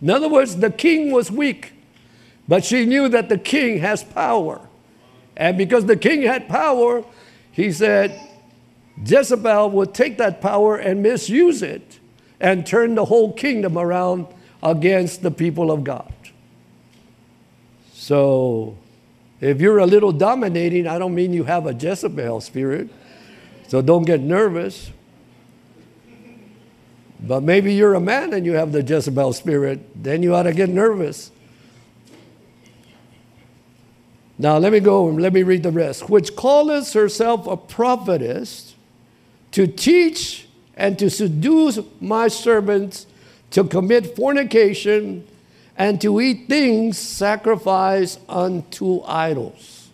In 0.00 0.10
other 0.10 0.28
words, 0.28 0.56
the 0.56 0.70
king 0.70 1.12
was 1.12 1.30
weak, 1.30 1.72
but 2.48 2.64
she 2.64 2.86
knew 2.86 3.08
that 3.08 3.28
the 3.28 3.38
king 3.38 3.78
has 3.78 4.02
power. 4.02 4.60
And 5.36 5.56
because 5.56 5.86
the 5.86 5.96
king 5.96 6.22
had 6.22 6.48
power, 6.48 7.04
he 7.52 7.72
said 7.72 8.20
Jezebel 9.04 9.70
would 9.70 9.94
take 9.94 10.18
that 10.18 10.40
power 10.40 10.76
and 10.76 11.02
misuse 11.02 11.62
it 11.62 12.00
and 12.40 12.66
turn 12.66 12.94
the 12.94 13.04
whole 13.04 13.32
kingdom 13.32 13.78
around 13.78 14.26
against 14.62 15.22
the 15.22 15.30
people 15.30 15.70
of 15.70 15.84
God. 15.84 16.12
So 18.02 18.76
if 19.40 19.60
you're 19.60 19.78
a 19.78 19.86
little 19.86 20.10
dominating, 20.10 20.88
I 20.88 20.98
don't 20.98 21.14
mean 21.14 21.32
you 21.32 21.44
have 21.44 21.66
a 21.66 21.72
Jezebel 21.72 22.40
spirit. 22.40 22.88
So 23.68 23.80
don't 23.80 24.02
get 24.02 24.20
nervous. 24.20 24.90
But 27.20 27.44
maybe 27.44 27.72
you're 27.74 27.94
a 27.94 28.00
man 28.00 28.32
and 28.32 28.44
you 28.44 28.54
have 28.54 28.72
the 28.72 28.82
Jezebel 28.82 29.34
spirit, 29.34 30.02
then 30.02 30.24
you 30.24 30.34
ought 30.34 30.42
to 30.42 30.52
get 30.52 30.68
nervous. 30.68 31.30
Now 34.36 34.58
let 34.58 34.72
me 34.72 34.80
go 34.80 35.08
and 35.08 35.22
let 35.22 35.32
me 35.32 35.44
read 35.44 35.62
the 35.62 35.70
rest. 35.70 36.10
Which 36.10 36.34
calleth 36.34 36.92
herself 36.94 37.46
a 37.46 37.56
prophetess 37.56 38.74
to 39.52 39.68
teach 39.68 40.48
and 40.76 40.98
to 40.98 41.08
seduce 41.08 41.78
my 42.00 42.26
servants 42.26 43.06
to 43.52 43.62
commit 43.62 44.16
fornication 44.16 45.28
and 45.76 46.00
to 46.00 46.20
eat 46.20 46.48
things 46.48 46.98
sacrificed 46.98 48.20
unto 48.28 49.02
idols. 49.04 49.88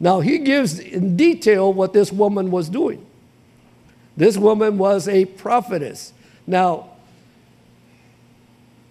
Now, 0.00 0.20
he 0.20 0.38
gives 0.38 0.78
in 0.78 1.16
detail 1.16 1.72
what 1.72 1.92
this 1.92 2.12
woman 2.12 2.50
was 2.50 2.68
doing. 2.68 3.04
This 4.16 4.36
woman 4.36 4.78
was 4.78 5.08
a 5.08 5.24
prophetess. 5.24 6.12
Now, 6.46 6.90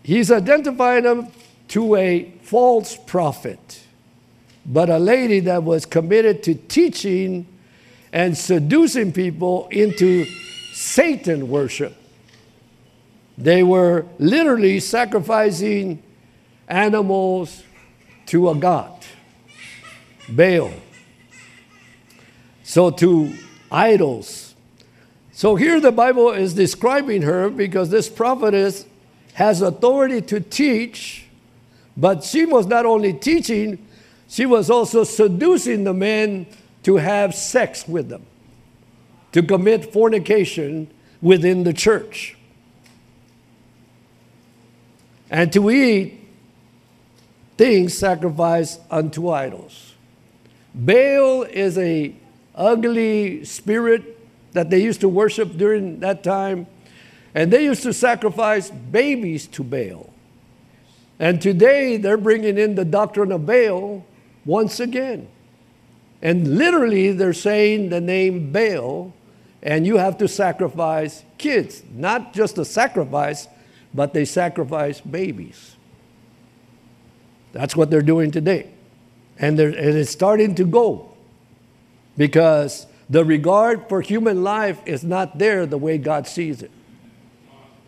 he's 0.03 0.31
identifying 0.31 1.03
them 1.03 1.27
to 1.69 1.95
a 1.95 2.31
false 2.43 2.97
prophet, 2.97 3.83
but 4.65 4.89
a 4.89 4.99
lady 4.99 5.39
that 5.41 5.63
was 5.63 5.85
committed 5.85 6.43
to 6.43 6.55
teaching 6.55 7.47
and 8.11 8.37
seducing 8.37 9.11
people 9.11 9.67
into 9.69 10.25
Satan 10.73 11.49
worship. 11.49 11.95
They 13.37 13.63
were 13.63 14.05
literally 14.17 14.79
sacrificing 14.79 16.01
animals 16.67 17.63
to 18.27 18.49
a 18.49 18.55
god, 18.55 19.05
Baal. 20.29 20.73
So 22.63 22.91
to 22.91 23.33
idols. 23.71 24.55
So 25.31 25.55
here 25.55 25.79
the 25.79 25.91
Bible 25.91 26.31
is 26.31 26.53
describing 26.53 27.21
her 27.21 27.49
because 27.49 27.89
this 27.89 28.09
prophetess 28.09 28.85
has 29.35 29.61
authority 29.61 30.21
to 30.21 30.39
teach, 30.39 31.27
but 31.95 32.23
she 32.23 32.45
was 32.45 32.65
not 32.65 32.85
only 32.85 33.13
teaching, 33.13 33.87
she 34.27 34.45
was 34.45 34.69
also 34.69 35.03
seducing 35.03 35.83
the 35.83 35.93
men 35.93 36.47
to 36.83 36.97
have 36.97 37.33
sex 37.35 37.87
with 37.87 38.09
them, 38.09 38.25
to 39.31 39.41
commit 39.43 39.93
fornication 39.93 40.89
within 41.21 41.63
the 41.63 41.73
church, 41.73 42.35
and 45.29 45.53
to 45.53 45.69
eat 45.69 46.26
things 47.57 47.97
sacrificed 47.97 48.79
unto 48.89 49.29
idols. 49.29 49.95
Baal 50.73 51.43
is 51.43 51.77
a 51.77 52.15
ugly 52.55 53.43
spirit 53.45 54.13
that 54.53 54.69
they 54.69 54.81
used 54.81 55.01
to 55.01 55.09
worship 55.09 55.57
during 55.57 55.99
that 55.99 56.23
time, 56.23 56.67
and 57.33 57.51
they 57.51 57.63
used 57.63 57.83
to 57.83 57.93
sacrifice 57.93 58.69
babies 58.69 59.47
to 59.47 59.63
Baal. 59.63 60.11
And 61.19 61.41
today 61.41 61.97
they're 61.97 62.17
bringing 62.17 62.57
in 62.57 62.75
the 62.75 62.85
doctrine 62.85 63.31
of 63.31 63.45
Baal 63.45 64.05
once 64.45 64.79
again. 64.79 65.27
And 66.21 66.57
literally 66.57 67.11
they're 67.11 67.33
saying 67.33 67.89
the 67.89 68.01
name 68.01 68.51
Baal, 68.51 69.13
and 69.61 69.85
you 69.85 69.97
have 69.97 70.17
to 70.19 70.27
sacrifice 70.27 71.23
kids, 71.37 71.83
not 71.91 72.33
just 72.33 72.57
a 72.57 72.65
sacrifice, 72.65 73.47
but 73.93 74.13
they 74.13 74.25
sacrifice 74.25 75.01
babies. 75.01 75.76
That's 77.57 77.75
what 77.75 77.89
they're 77.89 78.03
doing 78.03 78.29
today. 78.29 78.69
And, 79.39 79.59
and 79.59 79.75
it's 79.75 80.11
starting 80.11 80.53
to 80.55 80.63
go 80.63 81.11
because 82.15 82.85
the 83.09 83.25
regard 83.25 83.89
for 83.89 83.99
human 84.01 84.43
life 84.43 84.79
is 84.85 85.03
not 85.03 85.39
there 85.39 85.65
the 85.65 85.77
way 85.79 85.97
God 85.97 86.27
sees 86.27 86.61
it. 86.61 86.69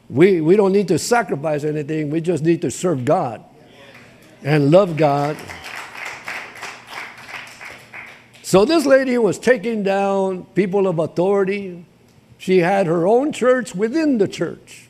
We, 0.09 0.41
we 0.41 0.55
don't 0.55 0.71
need 0.71 0.87
to 0.87 0.97
sacrifice 0.97 1.63
anything, 1.63 2.09
we 2.09 2.19
just 2.19 2.43
need 2.43 2.63
to 2.63 2.71
serve 2.71 3.05
God 3.05 3.43
and 4.43 4.71
love 4.71 4.97
God. 4.97 5.37
So 8.41 8.65
this 8.65 8.87
lady 8.87 9.19
was 9.19 9.37
taking 9.37 9.83
down 9.83 10.45
people 10.55 10.87
of 10.87 10.97
authority. 10.97 11.85
She 12.39 12.57
had 12.57 12.87
her 12.87 13.05
own 13.05 13.33
church 13.33 13.75
within 13.75 14.17
the 14.17 14.27
church. 14.27 14.87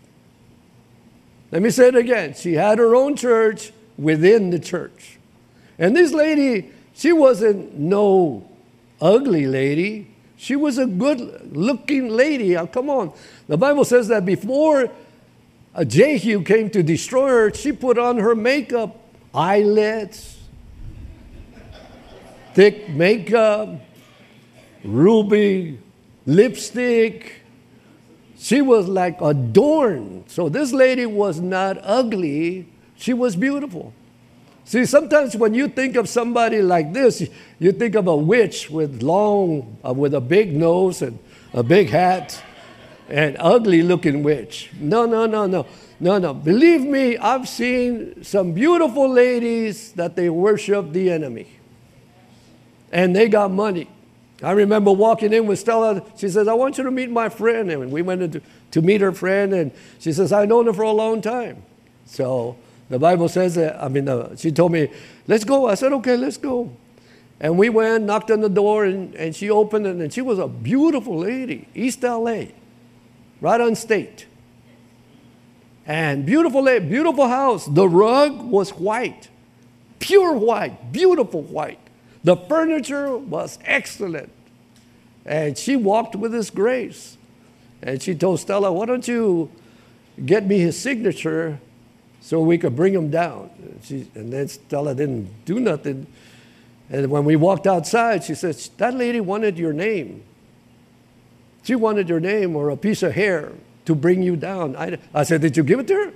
Let 1.51 1.63
me 1.63 1.69
say 1.69 1.89
it 1.89 1.95
again. 1.95 2.33
She 2.33 2.53
had 2.53 2.77
her 2.77 2.95
own 2.95 3.17
church 3.17 3.73
within 3.99 4.49
the 4.49 4.59
church. 4.59 5.19
And 5.77 5.95
this 5.95 6.13
lady, 6.13 6.71
she 6.93 7.11
wasn't 7.11 7.77
no 7.77 8.49
ugly 9.01 9.45
lady. 9.45 10.07
She 10.37 10.55
was 10.55 10.77
a 10.77 10.85
good 10.85 11.55
looking 11.55 12.09
lady. 12.09 12.55
Oh, 12.55 12.65
come 12.65 12.89
on. 12.89 13.13
The 13.47 13.57
Bible 13.57 13.83
says 13.83 14.07
that 14.07 14.25
before 14.25 14.89
uh, 15.75 15.83
Jehu 15.83 16.43
came 16.43 16.69
to 16.69 16.81
destroy 16.81 17.27
her, 17.27 17.53
she 17.53 17.73
put 17.73 17.97
on 17.97 18.17
her 18.17 18.35
makeup, 18.35 18.97
eyelids, 19.33 20.37
thick 22.53 22.89
makeup, 22.89 23.69
ruby 24.83 25.79
lipstick. 26.25 27.41
She 28.37 28.61
was 28.61 28.87
like 28.87 29.19
adorned. 29.19 30.29
So 30.29 30.47
this 30.47 30.71
lady 30.71 31.05
was 31.05 31.41
not 31.41 31.77
ugly 31.83 32.67
she 32.99 33.13
was 33.13 33.35
beautiful. 33.35 33.93
See, 34.65 34.85
sometimes 34.85 35.35
when 35.35 35.53
you 35.53 35.69
think 35.69 35.95
of 35.95 36.07
somebody 36.07 36.61
like 36.61 36.93
this, 36.93 37.27
you 37.57 37.71
think 37.71 37.95
of 37.95 38.07
a 38.07 38.15
witch 38.15 38.69
with 38.69 39.01
long, 39.01 39.77
uh, 39.83 39.93
with 39.93 40.13
a 40.13 40.21
big 40.21 40.55
nose 40.55 41.01
and 41.01 41.17
a 41.53 41.63
big 41.63 41.89
hat, 41.89 42.43
and 43.07 43.35
ugly 43.39 43.81
looking 43.81 44.21
witch. 44.21 44.69
No, 44.79 45.05
no, 45.05 45.25
no, 45.25 45.47
no, 45.47 45.65
no, 45.99 46.17
no. 46.19 46.33
Believe 46.33 46.81
me, 46.81 47.17
I've 47.17 47.47
seen 47.47 48.23
some 48.23 48.51
beautiful 48.51 49.09
ladies 49.09 49.93
that 49.93 50.15
they 50.15 50.29
worship 50.29 50.91
the 50.91 51.09
enemy, 51.09 51.47
and 52.91 53.15
they 53.15 53.29
got 53.29 53.49
money. 53.49 53.89
I 54.43 54.51
remember 54.51 54.91
walking 54.91 55.33
in 55.33 55.47
with 55.47 55.59
Stella. 55.59 56.03
She 56.17 56.29
says, 56.29 56.47
I 56.47 56.53
want 56.53 56.77
you 56.77 56.83
to 56.83 56.91
meet 56.91 57.09
my 57.09 57.29
friend. 57.29 57.71
And 57.71 57.91
we 57.91 58.01
went 58.01 58.33
to, 58.33 58.41
to 58.71 58.81
meet 58.81 59.01
her 59.01 59.11
friend, 59.11 59.53
and 59.53 59.71
she 59.99 60.13
says, 60.13 60.31
I've 60.31 60.47
known 60.47 60.65
her 60.67 60.73
for 60.73 60.83
a 60.83 60.91
long 60.91 61.21
time. 61.21 61.63
So 62.05 62.55
the 62.89 62.97
Bible 62.97 63.29
says 63.29 63.55
that, 63.55 63.81
I 63.81 63.87
mean, 63.87 64.09
uh, 64.09 64.35
she 64.35 64.51
told 64.51 64.71
me, 64.71 64.89
let's 65.27 65.43
go. 65.43 65.67
I 65.67 65.75
said, 65.75 65.93
okay, 65.93 66.17
let's 66.17 66.37
go. 66.37 66.71
And 67.39 67.57
we 67.57 67.69
went, 67.69 68.03
knocked 68.03 68.31
on 68.31 68.41
the 68.41 68.49
door, 68.49 68.83
and, 68.83 69.13
and 69.15 69.35
she 69.35 69.49
opened 69.49 69.85
it, 69.85 69.95
and 69.95 70.11
she 70.11 70.21
was 70.21 70.39
a 70.39 70.47
beautiful 70.47 71.19
lady, 71.19 71.67
East 71.73 72.03
LA, 72.03 72.45
right 73.39 73.61
on 73.61 73.75
state. 73.75 74.25
And 75.85 76.25
beautiful, 76.25 76.63
beautiful 76.63 77.27
house. 77.27 77.65
The 77.65 77.87
rug 77.87 78.41
was 78.41 78.71
white, 78.71 79.29
pure 79.99 80.33
white, 80.33 80.91
beautiful 80.91 81.41
white. 81.41 81.79
The 82.23 82.35
furniture 82.35 83.17
was 83.17 83.57
excellent. 83.63 84.31
And 85.25 85.57
she 85.57 85.75
walked 85.75 86.15
with 86.15 86.33
his 86.33 86.49
grace. 86.49 87.17
And 87.81 88.01
she 88.01 88.13
told 88.13 88.39
Stella, 88.39 88.71
Why 88.71 88.85
don't 88.85 89.07
you 89.07 89.49
get 90.25 90.45
me 90.45 90.59
his 90.59 90.77
signature 90.79 91.59
so 92.21 92.41
we 92.41 92.57
could 92.57 92.75
bring 92.75 92.93
him 92.93 93.09
down? 93.09 93.49
And, 93.57 93.79
she, 93.83 94.07
and 94.15 94.31
then 94.31 94.47
Stella 94.47 94.95
didn't 94.95 95.45
do 95.45 95.59
nothing. 95.59 96.07
And 96.89 97.09
when 97.11 97.23
we 97.23 97.35
walked 97.35 97.67
outside, 97.67 98.23
she 98.23 98.33
said, 98.35 98.55
That 98.77 98.95
lady 98.95 99.19
wanted 99.21 99.57
your 99.57 99.73
name. 99.73 100.23
She 101.63 101.75
wanted 101.75 102.09
your 102.09 102.19
name 102.19 102.55
or 102.55 102.69
a 102.69 102.77
piece 102.77 103.03
of 103.03 103.13
hair 103.13 103.51
to 103.85 103.93
bring 103.93 104.23
you 104.23 104.35
down. 104.35 104.75
I, 104.75 104.97
I 105.13 105.23
said, 105.23 105.41
Did 105.41 105.55
you 105.55 105.63
give 105.63 105.79
it 105.79 105.87
to 105.87 105.93
her? 105.93 106.13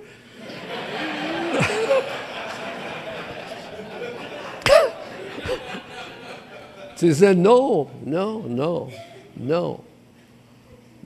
she 6.96 7.12
said, 7.12 7.38
No, 7.38 7.90
no, 8.04 8.40
no, 8.40 8.92
no. 9.36 9.84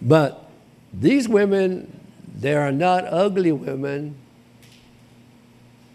But 0.00 0.48
these 0.92 1.28
women, 1.28 2.00
they 2.34 2.54
are 2.54 2.72
not 2.72 3.04
ugly 3.04 3.52
women. 3.52 4.16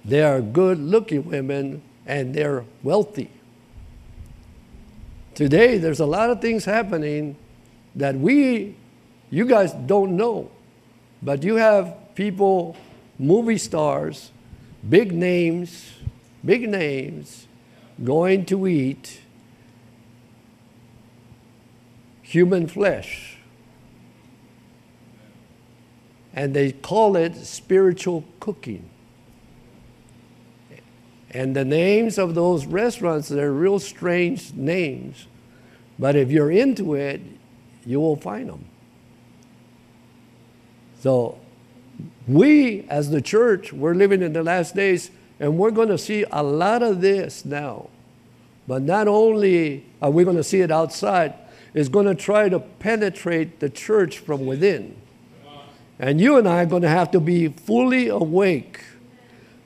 They 0.06 0.22
are 0.22 0.42
good 0.42 0.80
looking 0.80 1.26
women 1.26 1.82
and 2.06 2.34
they're 2.34 2.66
wealthy. 2.82 3.30
Today, 5.34 5.78
there's 5.78 6.00
a 6.00 6.06
lot 6.06 6.30
of 6.30 6.42
things 6.42 6.66
happening 6.66 7.36
that 7.96 8.16
we, 8.16 8.76
you 9.30 9.46
guys 9.46 9.74
don't 9.74 10.16
know. 10.16 10.52
But 11.22 11.44
you 11.44 11.56
have 11.56 11.96
people, 12.16 12.76
movie 13.18 13.58
stars, 13.58 14.32
big 14.88 15.12
names, 15.14 15.94
big 16.44 16.70
names, 16.70 17.48
going 18.04 18.46
to 18.46 18.68
eat 18.68 19.22
human 22.22 22.68
flesh. 22.68 23.38
And 26.34 26.54
they 26.54 26.72
call 26.72 27.16
it 27.16 27.36
spiritual 27.38 28.26
cooking. 28.40 28.90
And 31.34 31.56
the 31.56 31.66
names 31.66 32.18
of 32.18 32.36
those 32.36 32.66
restaurants, 32.66 33.28
they're 33.28 33.52
real 33.52 33.80
strange 33.80 34.54
names. 34.54 35.28
But 35.98 36.16
if 36.16 36.30
you're 36.32 36.52
into 36.52 36.94
it, 36.94 37.22
you 37.86 38.00
will 38.00 38.16
find 38.16 38.50
them. 38.50 38.66
So, 41.00 41.40
we 42.28 42.86
as 42.90 43.10
the 43.10 43.22
church, 43.22 43.74
we're 43.74 43.96
living 43.96 44.22
in 44.22 44.34
the 44.34 44.44
last 44.44 44.76
days, 44.76 45.12
and 45.40 45.58
we're 45.58 45.72
going 45.72 45.90
to 45.90 45.98
see 45.98 46.26
a 46.32 46.44
lot 46.44 46.82
of 46.84 47.02
this 47.02 47.44
now. 47.44 47.90
But 48.68 48.84
not 48.84 49.08
only 49.08 49.86
are 50.02 50.10
we 50.10 50.24
going 50.24 50.38
to 50.38 50.44
see 50.44 50.62
it 50.62 50.72
outside, 50.72 51.34
it's 51.74 51.90
going 51.90 52.06
to 52.06 52.16
try 52.16 52.50
to 52.50 52.60
penetrate 52.60 53.60
the 53.60 53.70
church 53.70 54.20
from 54.20 54.46
within. 54.46 54.96
And 56.00 56.22
you 56.22 56.38
and 56.38 56.48
I 56.48 56.64
are 56.64 56.66
going 56.66 56.82
to 56.84 56.90
have 56.90 57.12
to 57.12 57.20
be 57.20 57.50
fully 57.50 58.08
awake 58.08 58.82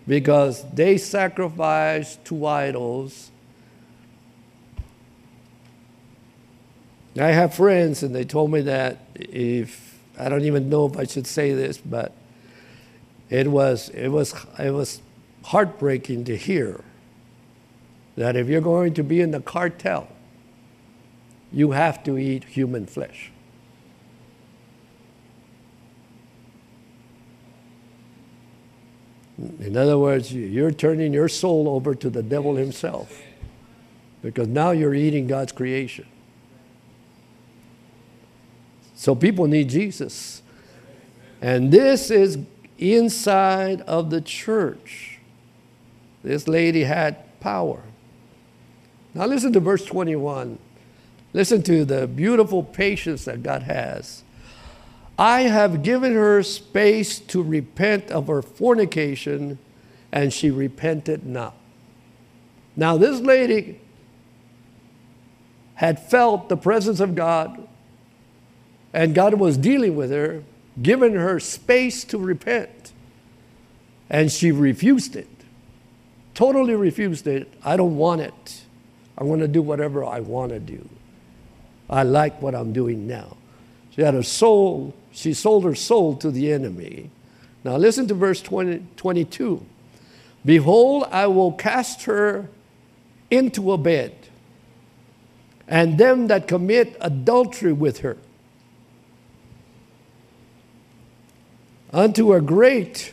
because 0.08 0.64
they 0.74 0.98
sacrificed 0.98 2.24
to 2.26 2.46
idols. 2.46 3.30
I 7.20 7.28
have 7.28 7.54
friends, 7.54 8.04
and 8.04 8.16
they 8.16 8.24
told 8.24 8.52
me 8.52 8.62
that 8.62 9.00
if 9.16 10.00
I 10.18 10.30
don't 10.30 10.46
even 10.46 10.70
know 10.70 10.88
if 10.88 10.98
I 10.98 11.06
should 11.06 11.28
say 11.28 11.54
this, 11.54 11.78
but 11.78 12.14
it 13.30 13.48
was 13.48 13.90
it 13.90 14.10
was 14.10 14.34
it 14.58 14.72
was 14.72 15.02
heartbreaking 15.44 16.24
to 16.26 16.38
hear 16.38 16.84
that 18.16 18.36
if 18.36 18.48
you're 18.48 18.62
going 18.62 18.94
to 18.96 19.04
be 19.04 19.22
in 19.22 19.32
the 19.32 19.42
cartel, 19.42 20.08
you 21.52 21.72
have 21.72 22.04
to 22.04 22.18
eat 22.18 22.44
human 22.46 22.86
flesh. 22.86 23.32
In 29.38 29.78
other 29.78 29.98
words, 29.98 30.34
you're 30.34 30.72
turning 30.72 31.14
your 31.14 31.30
soul 31.30 31.68
over 31.70 31.94
to 31.94 32.10
the 32.10 32.24
devil 32.24 32.56
himself 32.56 33.22
because 34.22 34.48
now 34.48 34.72
you're 34.72 34.96
eating 34.96 35.28
God's 35.28 35.52
creation. 35.52 36.08
So 38.96 39.14
people 39.14 39.46
need 39.46 39.70
Jesus. 39.70 40.42
And 41.40 41.72
this 41.72 42.10
is 42.10 42.40
inside 42.80 43.82
of 43.82 44.10
the 44.10 44.22
church. 44.22 45.20
This 46.24 46.48
lady 46.48 46.84
had 46.84 47.40
power. 47.40 47.84
Now 49.14 49.28
listen 49.28 49.54
to 49.54 49.60
verse 49.60 49.86
21. 49.86 50.58
Listen 51.34 51.62
to 51.64 51.86
the 51.86 52.08
beautiful 52.08 52.64
patience 52.64 53.26
that 53.26 53.44
God 53.44 53.64
has. 53.64 54.24
I 55.18 55.42
have 55.42 55.82
given 55.82 56.14
her 56.14 56.44
space 56.44 57.20
to 57.20 57.42
repent 57.42 58.12
of 58.12 58.28
her 58.28 58.42
fornication, 58.42 59.58
and 60.12 60.32
she 60.32 60.52
repented 60.52 61.26
not. 61.26 61.56
Now, 62.76 62.98
this 62.98 63.20
lady 63.20 63.82
had 65.76 66.00
felt 66.00 66.50
the 66.50 66.58
presence 66.58 67.00
of 67.00 67.16
God, 67.16 67.68
and 68.94 69.16
God 69.16 69.36
was 69.36 69.58
dealing 69.58 69.96
with 69.96 70.12
her, 70.12 70.44
giving 70.82 71.16
her 71.16 71.40
space 71.40 72.04
to 72.06 72.20
repent, 72.20 72.94
and 74.10 74.32
she 74.32 74.52
refused 74.52 75.16
it. 75.16 75.28
Totally 76.36 76.76
refused 76.76 77.26
it. 77.26 77.52
I 77.64 77.78
don't 77.78 77.98
want 77.98 78.22
it. 78.22 78.62
I 79.18 79.24
want 79.24 79.42
to 79.42 79.48
do 79.48 79.64
whatever 79.64 80.06
I 80.06 80.20
want 80.20 80.52
to 80.52 80.60
do. 80.60 80.88
I 81.90 82.04
like 82.04 82.40
what 82.40 82.54
I'm 82.54 82.74
doing 82.74 83.08
now. 83.08 83.38
She 83.90 84.04
had 84.04 84.14
a 84.14 84.22
soul 84.22 84.94
she 85.18 85.34
sold 85.34 85.64
her 85.64 85.74
soul 85.74 86.16
to 86.16 86.30
the 86.30 86.54
enemy. 86.54 87.10
Now 87.64 87.76
listen 87.76 88.08
to 88.10 88.14
verse 88.14 88.40
20, 88.40 88.86
22. 88.98 89.66
Behold, 90.46 91.08
I 91.10 91.26
will 91.26 91.54
cast 91.54 92.04
her 92.04 92.48
into 93.32 93.72
a 93.72 93.80
bed, 93.80 94.16
and 95.68 95.98
them 95.98 96.28
that 96.28 96.48
commit 96.48 96.96
adultery 97.02 97.74
with 97.74 98.02
her, 98.02 98.16
unto 101.92 102.34
a 102.34 102.40
great 102.40 103.12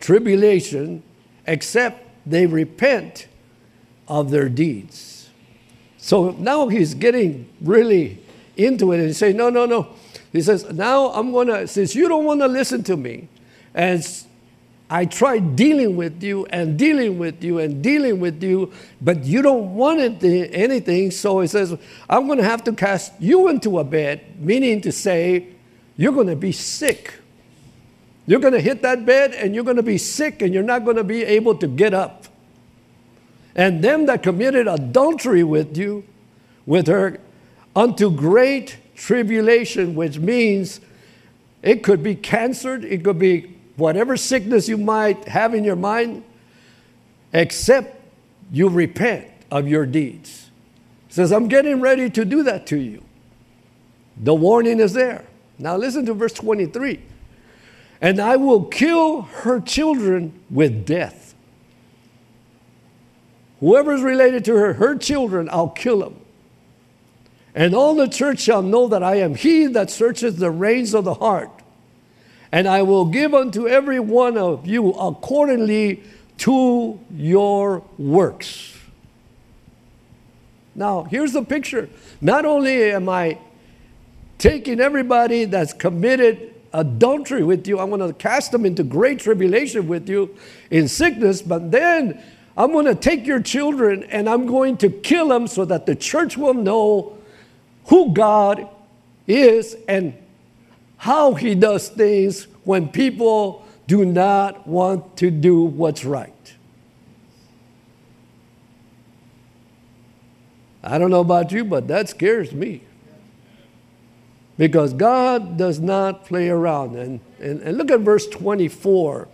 tribulation, 0.00 1.04
except 1.46 2.04
they 2.26 2.46
repent 2.46 3.28
of 4.08 4.32
their 4.32 4.48
deeds. 4.48 5.30
So 5.98 6.32
now 6.32 6.66
he's 6.66 6.94
getting 6.94 7.48
really 7.60 8.18
into 8.56 8.90
it 8.90 8.98
and 8.98 9.14
saying, 9.14 9.36
No, 9.36 9.50
no, 9.50 9.66
no. 9.66 9.94
He 10.34 10.42
says, 10.42 10.70
Now 10.72 11.12
I'm 11.12 11.30
going 11.30 11.46
to, 11.46 11.66
since 11.68 11.94
you 11.94 12.08
don't 12.08 12.24
want 12.24 12.40
to 12.40 12.48
listen 12.48 12.82
to 12.84 12.96
me, 12.96 13.28
and 13.72 14.04
I 14.90 15.04
tried 15.06 15.54
dealing 15.54 15.96
with 15.96 16.24
you 16.24 16.44
and 16.46 16.76
dealing 16.76 17.18
with 17.18 17.42
you 17.42 17.60
and 17.60 17.82
dealing 17.82 18.18
with 18.18 18.42
you, 18.42 18.72
but 19.00 19.24
you 19.24 19.42
don't 19.42 19.76
want 19.76 20.00
eh, 20.24 20.48
anything. 20.50 21.12
So 21.12 21.40
he 21.40 21.46
says, 21.46 21.78
I'm 22.10 22.26
going 22.26 22.38
to 22.38 22.44
have 22.44 22.64
to 22.64 22.72
cast 22.72 23.12
you 23.20 23.46
into 23.46 23.78
a 23.78 23.84
bed, 23.84 24.40
meaning 24.40 24.80
to 24.82 24.90
say, 24.90 25.54
you're 25.96 26.12
going 26.12 26.26
to 26.26 26.36
be 26.36 26.50
sick. 26.50 27.14
You're 28.26 28.40
going 28.40 28.54
to 28.54 28.60
hit 28.60 28.82
that 28.82 29.06
bed 29.06 29.34
and 29.34 29.54
you're 29.54 29.64
going 29.64 29.76
to 29.76 29.84
be 29.84 29.98
sick 29.98 30.42
and 30.42 30.52
you're 30.52 30.64
not 30.64 30.84
going 30.84 30.96
to 30.96 31.04
be 31.04 31.22
able 31.22 31.54
to 31.58 31.68
get 31.68 31.94
up. 31.94 32.24
And 33.54 33.84
them 33.84 34.06
that 34.06 34.24
committed 34.24 34.66
adultery 34.66 35.44
with 35.44 35.76
you, 35.76 36.02
with 36.66 36.88
her, 36.88 37.20
unto 37.76 38.10
great 38.10 38.78
tribulation, 38.94 39.94
which 39.94 40.18
means 40.18 40.80
it 41.62 41.82
could 41.82 42.02
be 42.02 42.14
cancer, 42.14 42.74
it 42.74 43.04
could 43.04 43.18
be 43.18 43.56
whatever 43.76 44.16
sickness 44.16 44.68
you 44.68 44.76
might 44.76 45.26
have 45.28 45.54
in 45.54 45.64
your 45.64 45.76
mind, 45.76 46.24
except 47.32 48.00
you 48.52 48.68
repent 48.68 49.26
of 49.50 49.66
your 49.66 49.86
deeds. 49.86 50.50
He 51.08 51.14
says, 51.14 51.32
I'm 51.32 51.48
getting 51.48 51.80
ready 51.80 52.10
to 52.10 52.24
do 52.24 52.42
that 52.44 52.66
to 52.68 52.76
you. 52.76 53.02
The 54.16 54.34
warning 54.34 54.80
is 54.80 54.92
there. 54.92 55.24
Now 55.58 55.76
listen 55.76 56.06
to 56.06 56.14
verse 56.14 56.32
23. 56.32 57.00
And 58.00 58.20
I 58.20 58.36
will 58.36 58.64
kill 58.64 59.22
her 59.22 59.60
children 59.60 60.38
with 60.50 60.84
death. 60.84 61.34
Whoever 63.60 63.94
is 63.94 64.02
related 64.02 64.44
to 64.46 64.54
her, 64.56 64.74
her 64.74 64.96
children, 64.96 65.48
I'll 65.50 65.70
kill 65.70 66.00
them. 66.00 66.20
And 67.54 67.74
all 67.74 67.94
the 67.94 68.08
church 68.08 68.40
shall 68.40 68.62
know 68.62 68.88
that 68.88 69.02
I 69.02 69.16
am 69.16 69.34
he 69.34 69.66
that 69.66 69.90
searches 69.90 70.36
the 70.36 70.50
reins 70.50 70.92
of 70.92 71.04
the 71.04 71.14
heart. 71.14 71.50
And 72.50 72.66
I 72.66 72.82
will 72.82 73.04
give 73.04 73.34
unto 73.34 73.68
every 73.68 74.00
one 74.00 74.36
of 74.36 74.66
you 74.66 74.90
accordingly 74.92 76.02
to 76.38 76.98
your 77.14 77.84
works. 77.96 78.76
Now, 80.74 81.04
here's 81.04 81.32
the 81.32 81.42
picture. 81.42 81.88
Not 82.20 82.44
only 82.44 82.90
am 82.90 83.08
I 83.08 83.38
taking 84.38 84.80
everybody 84.80 85.44
that's 85.44 85.72
committed 85.72 86.52
adultery 86.72 87.44
with 87.44 87.68
you, 87.68 87.78
I'm 87.78 87.90
going 87.90 88.00
to 88.00 88.12
cast 88.12 88.50
them 88.50 88.66
into 88.66 88.82
great 88.82 89.20
tribulation 89.20 89.86
with 89.86 90.08
you 90.08 90.36
in 90.70 90.88
sickness, 90.88 91.40
but 91.40 91.70
then 91.70 92.20
I'm 92.56 92.72
going 92.72 92.86
to 92.86 92.96
take 92.96 93.26
your 93.26 93.40
children 93.40 94.02
and 94.04 94.28
I'm 94.28 94.46
going 94.46 94.76
to 94.78 94.90
kill 94.90 95.28
them 95.28 95.46
so 95.46 95.64
that 95.64 95.86
the 95.86 95.94
church 95.94 96.36
will 96.36 96.54
know 96.54 97.18
who 97.86 98.12
God 98.12 98.68
is 99.26 99.76
and 99.88 100.14
how 100.96 101.34
He 101.34 101.54
does 101.54 101.88
things 101.88 102.46
when 102.64 102.88
people 102.88 103.66
do 103.86 104.04
not 104.04 104.66
want 104.66 105.16
to 105.18 105.30
do 105.30 105.64
what's 105.64 106.04
right. 106.04 106.32
I 110.82 110.98
don't 110.98 111.10
know 111.10 111.20
about 111.20 111.50
you, 111.50 111.64
but 111.64 111.88
that 111.88 112.10
scares 112.10 112.52
me. 112.52 112.82
Because 114.56 114.92
God 114.92 115.56
does 115.56 115.80
not 115.80 116.26
play 116.26 116.48
around. 116.48 116.96
And, 116.96 117.20
and, 117.40 117.60
and 117.62 117.76
look 117.78 117.90
at 117.90 118.00
verse 118.00 118.26
24, 118.28 119.26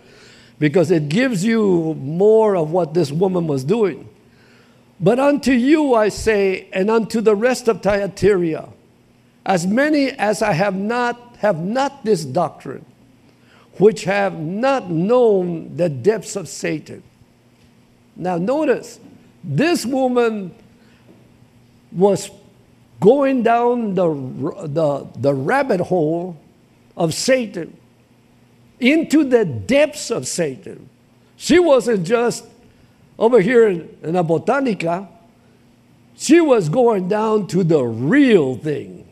because 0.57 0.89
it 0.91 1.09
gives 1.09 1.43
you 1.43 1.93
more 1.95 2.55
of 2.55 2.71
what 2.71 2.93
this 2.93 3.11
woman 3.11 3.47
was 3.47 3.63
doing. 3.63 4.09
But 5.01 5.19
unto 5.19 5.51
you 5.51 5.95
I 5.95 6.09
say, 6.09 6.67
and 6.71 6.89
unto 6.89 7.21
the 7.21 7.35
rest 7.35 7.67
of 7.67 7.81
Thyatira, 7.81 8.69
as 9.45 9.65
many 9.65 10.09
as 10.09 10.43
I 10.43 10.53
have 10.53 10.75
not 10.75 11.37
have 11.37 11.59
not 11.59 12.05
this 12.05 12.23
doctrine, 12.23 12.85
which 13.79 14.03
have 14.03 14.39
not 14.39 14.91
known 14.91 15.75
the 15.75 15.89
depths 15.89 16.35
of 16.35 16.47
Satan. 16.47 17.01
Now 18.15 18.37
notice, 18.37 18.99
this 19.43 19.87
woman 19.87 20.53
was 21.91 22.29
going 22.99 23.41
down 23.41 23.95
the, 23.95 24.07
the, 24.67 25.07
the 25.17 25.33
rabbit 25.33 25.79
hole 25.79 26.37
of 26.95 27.15
Satan 27.15 27.75
into 28.79 29.23
the 29.23 29.45
depths 29.45 30.11
of 30.11 30.27
Satan. 30.27 30.87
She 31.37 31.57
wasn't 31.57 32.05
just 32.05 32.45
over 33.21 33.39
here 33.39 33.67
in, 33.67 33.81
in 34.01 34.15
botanica, 34.15 35.07
she 36.17 36.41
was 36.41 36.69
going 36.69 37.07
down 37.07 37.45
to 37.47 37.63
the 37.63 37.83
real 37.83 38.55
thing. 38.55 39.07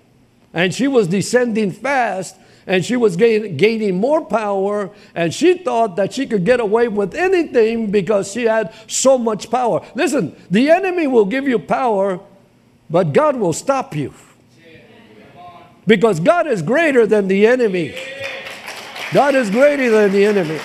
And 0.52 0.74
she 0.74 0.88
was 0.88 1.08
descending 1.08 1.72
fast 1.72 2.36
and 2.66 2.84
she 2.84 2.96
was 2.96 3.16
gain, 3.16 3.56
gaining 3.56 4.00
more 4.00 4.26
power 4.26 4.90
and 5.14 5.32
she 5.32 5.60
thought 5.60 5.96
that 5.98 6.12
she 6.12 6.26
could 6.26 6.44
get 6.44 6.60
away 6.60 6.88
with 6.88 7.14
anything 7.14 7.92
because 7.92 8.32
she 8.32 8.46
had 8.46 8.74
so 8.88 9.16
much 9.20 9.52
power. 9.52 9.86
Listen, 9.94 10.36
the 10.50 10.72
enemy 10.72 11.06
will 11.06 11.26
give 11.26 11.48
you 11.48 11.60
power 11.60 12.20
but 12.90 13.14
God 13.14 13.36
will 13.36 13.54
stop 13.54 13.96
you. 13.96 14.12
Because 15.86 16.20
God 16.20 16.48
is 16.48 16.64
greater 16.64 17.06
than 17.06 17.28
the 17.28 17.46
enemy. 17.46 17.96
God 19.14 19.36
is 19.36 19.52
greater 19.52 19.92
than 19.92 20.12
the 20.12 20.26
enemy. 20.26 20.60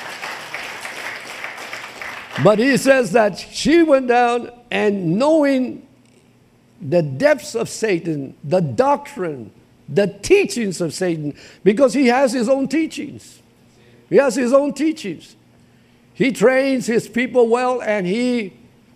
But 2.43 2.59
he 2.59 2.77
says 2.77 3.13
that 3.13 3.39
she 3.39 3.83
went 3.83 4.09
down 4.09 4.51
and 4.71 5.19
knowing 5.19 5.87
the 6.81 7.03
depths 7.03 7.55
of 7.55 7.69
Satan, 7.69 8.37
the 8.43 8.61
doctrine, 8.61 9.53
the 9.89 10.07
teachings 10.23 10.81
of 10.81 10.93
Satan, 10.93 11.37
because 11.63 11.95
he 11.95 12.09
has 12.09 12.33
his 12.33 12.49
own 12.49 12.69
teachings. 12.69 13.41
He 14.09 14.17
has 14.17 14.35
his 14.35 14.53
own 14.53 14.75
teachings. 14.75 15.37
He 16.13 16.33
trains 16.33 16.87
his 16.87 17.09
people 17.09 17.49
well 17.49 17.81
and 17.83 18.07
he 18.07 18.53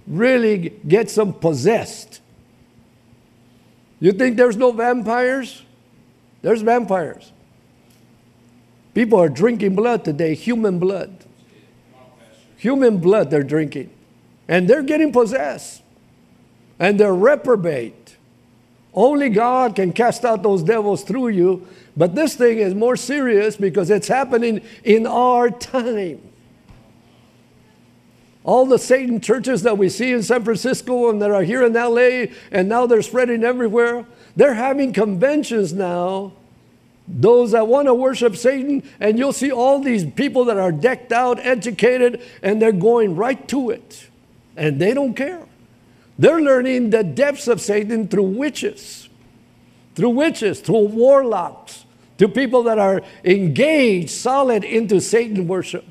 really 0.07 0.71
gets 0.87 1.15
them 1.15 1.33
possessed. 1.33 2.21
You 4.01 4.13
think 4.13 4.37
there's 4.37 4.57
no 4.57 4.73
vampires? 4.73 5.63
There's 6.43 6.63
vampires. 6.63 7.33
People 8.95 9.21
are 9.21 9.29
drinking 9.29 9.75
blood 9.75 10.05
today, 10.05 10.35
human 10.35 10.79
blood. 10.79 11.25
Human 12.59 12.99
blood 12.99 13.31
they're 13.31 13.43
drinking. 13.43 13.91
And 14.47 14.69
they're 14.69 14.83
getting 14.83 15.13
possessed. 15.13 15.83
And 16.79 17.01
they're 17.01 17.15
reprobate. 17.15 18.17
Only 18.95 19.29
God 19.29 19.75
can 19.75 19.93
cast 19.93 20.25
out 20.25 20.43
those 20.43 20.63
devils 20.63 21.03
through 21.03 21.29
you. 21.29 21.67
But 21.97 22.15
this 22.15 22.35
thing 22.35 22.59
is 22.59 22.75
more 22.75 22.97
serious 22.97 23.57
because 23.57 23.91
it's 23.91 24.09
happening 24.09 24.61
in 24.85 25.07
our 25.07 25.51
time 25.51 26.21
all 28.49 28.65
the 28.65 28.79
Satan 28.79 29.21
churches 29.21 29.63
that 29.65 29.77
we 29.77 29.91
see 29.91 30.11
in 30.11 30.23
San 30.23 30.43
Francisco 30.43 31.11
and 31.11 31.21
that 31.21 31.31
are 31.31 31.43
here 31.43 31.63
in 31.65 31.75
LA 31.75 32.33
and 32.51 32.67
now 32.67 32.87
they're 32.87 33.03
spreading 33.03 33.45
everywhere, 33.45 34.07
they're 34.37 34.55
having 34.55 34.91
conventions 34.91 35.75
now. 35.75 36.33
Those 37.11 37.53
that 37.53 37.67
want 37.67 37.87
to 37.87 37.95
worship 37.95 38.37
Satan, 38.37 38.83
and 39.01 39.19
you'll 39.19 39.33
see 39.33 39.51
all 39.51 39.81
these 39.81 40.05
people 40.05 40.45
that 40.45 40.59
are 40.59 40.71
decked 40.71 41.11
out, 41.11 41.39
educated, 41.39 42.23
and 42.43 42.61
they're 42.61 42.71
going 42.71 43.17
right 43.17 43.49
to 43.49 43.71
it. 43.71 44.09
And 44.57 44.79
they 44.79 44.93
don't 44.93 45.15
care. 45.15 45.43
They're 46.19 46.41
learning 46.41 46.91
the 46.91 47.03
depths 47.03 47.49
of 47.49 47.61
Satan 47.61 48.09
through 48.09 48.25
witches, 48.25 49.09
through 49.95 50.11
witches, 50.11 50.61
through 50.61 50.89
warlocks, 50.89 51.87
to 52.19 52.29
people 52.29 52.65
that 52.65 52.79
are 52.79 53.01
engaged 53.25 54.11
solid 54.11 54.65
into 54.65 55.01
Satan 55.01 55.49
worship. 55.49 55.87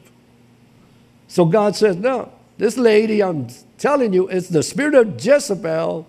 So 1.27 1.45
God 1.45 1.75
says, 1.75 1.95
no, 1.95 2.31
this 2.57 2.77
lady, 2.77 3.23
I'm 3.23 3.47
telling 3.77 4.13
you, 4.13 4.27
it's 4.27 4.49
the 4.49 4.61
spirit 4.61 4.93
of 4.93 5.23
Jezebel, 5.23 6.05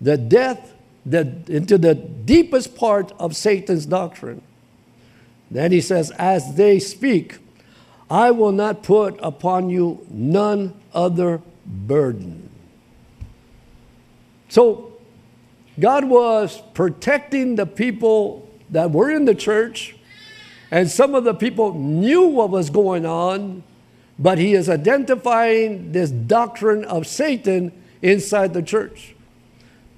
the 0.00 0.18
death, 0.18 0.73
the, 1.06 1.36
into 1.48 1.78
the 1.78 1.94
deepest 1.94 2.76
part 2.76 3.12
of 3.18 3.36
Satan's 3.36 3.86
doctrine. 3.86 4.42
Then 5.50 5.72
he 5.72 5.80
says, 5.80 6.10
As 6.12 6.54
they 6.54 6.78
speak, 6.78 7.38
I 8.10 8.30
will 8.30 8.52
not 8.52 8.82
put 8.82 9.18
upon 9.22 9.70
you 9.70 10.06
none 10.10 10.74
other 10.92 11.42
burden. 11.66 12.50
So, 14.48 14.92
God 15.78 16.04
was 16.04 16.62
protecting 16.74 17.56
the 17.56 17.66
people 17.66 18.48
that 18.70 18.90
were 18.92 19.10
in 19.10 19.24
the 19.24 19.34
church, 19.34 19.96
and 20.70 20.90
some 20.90 21.14
of 21.14 21.24
the 21.24 21.34
people 21.34 21.74
knew 21.74 22.22
what 22.22 22.50
was 22.50 22.70
going 22.70 23.04
on, 23.04 23.64
but 24.18 24.38
he 24.38 24.54
is 24.54 24.68
identifying 24.68 25.92
this 25.92 26.10
doctrine 26.10 26.84
of 26.84 27.06
Satan 27.06 27.72
inside 28.02 28.54
the 28.54 28.62
church. 28.62 29.13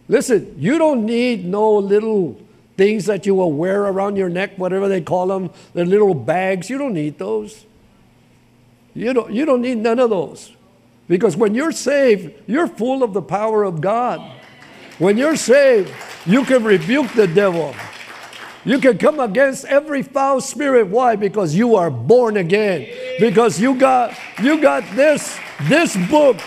Listen, 0.08 0.54
you 0.58 0.78
don't 0.78 1.04
need 1.04 1.44
no 1.44 1.76
little 1.76 2.40
things 2.76 3.06
that 3.06 3.26
you 3.26 3.34
will 3.34 3.52
wear 3.52 3.84
around 3.84 4.16
your 4.16 4.28
neck, 4.28 4.56
whatever 4.56 4.88
they 4.88 5.00
call 5.00 5.26
them, 5.26 5.50
the 5.72 5.84
little 5.84 6.14
bags. 6.14 6.70
You 6.70 6.78
don't 6.78 6.94
need 6.94 7.18
those. 7.18 7.64
You 8.94 9.12
don't, 9.12 9.32
you 9.32 9.44
don't 9.44 9.62
need 9.62 9.78
none 9.78 9.98
of 9.98 10.10
those. 10.10 10.52
Because 11.08 11.36
when 11.36 11.54
you're 11.54 11.72
saved, 11.72 12.32
you're 12.46 12.66
full 12.66 13.02
of 13.02 13.12
the 13.12 13.22
power 13.22 13.62
of 13.64 13.80
God. 13.80 14.20
When 14.98 15.16
you're 15.16 15.36
saved, 15.36 15.92
you 16.24 16.44
can 16.44 16.64
rebuke 16.64 17.12
the 17.12 17.26
devil. 17.26 17.74
You 18.64 18.80
can 18.80 18.98
come 18.98 19.20
against 19.20 19.64
every 19.66 20.02
foul 20.02 20.40
spirit. 20.40 20.88
Why? 20.88 21.14
Because 21.14 21.54
you 21.54 21.76
are 21.76 21.90
born 21.90 22.36
again. 22.36 22.88
Because 23.20 23.60
you 23.60 23.76
got 23.76 24.12
you 24.42 24.60
got 24.60 24.82
this 24.96 25.38
this 25.62 25.96
book 26.08 26.38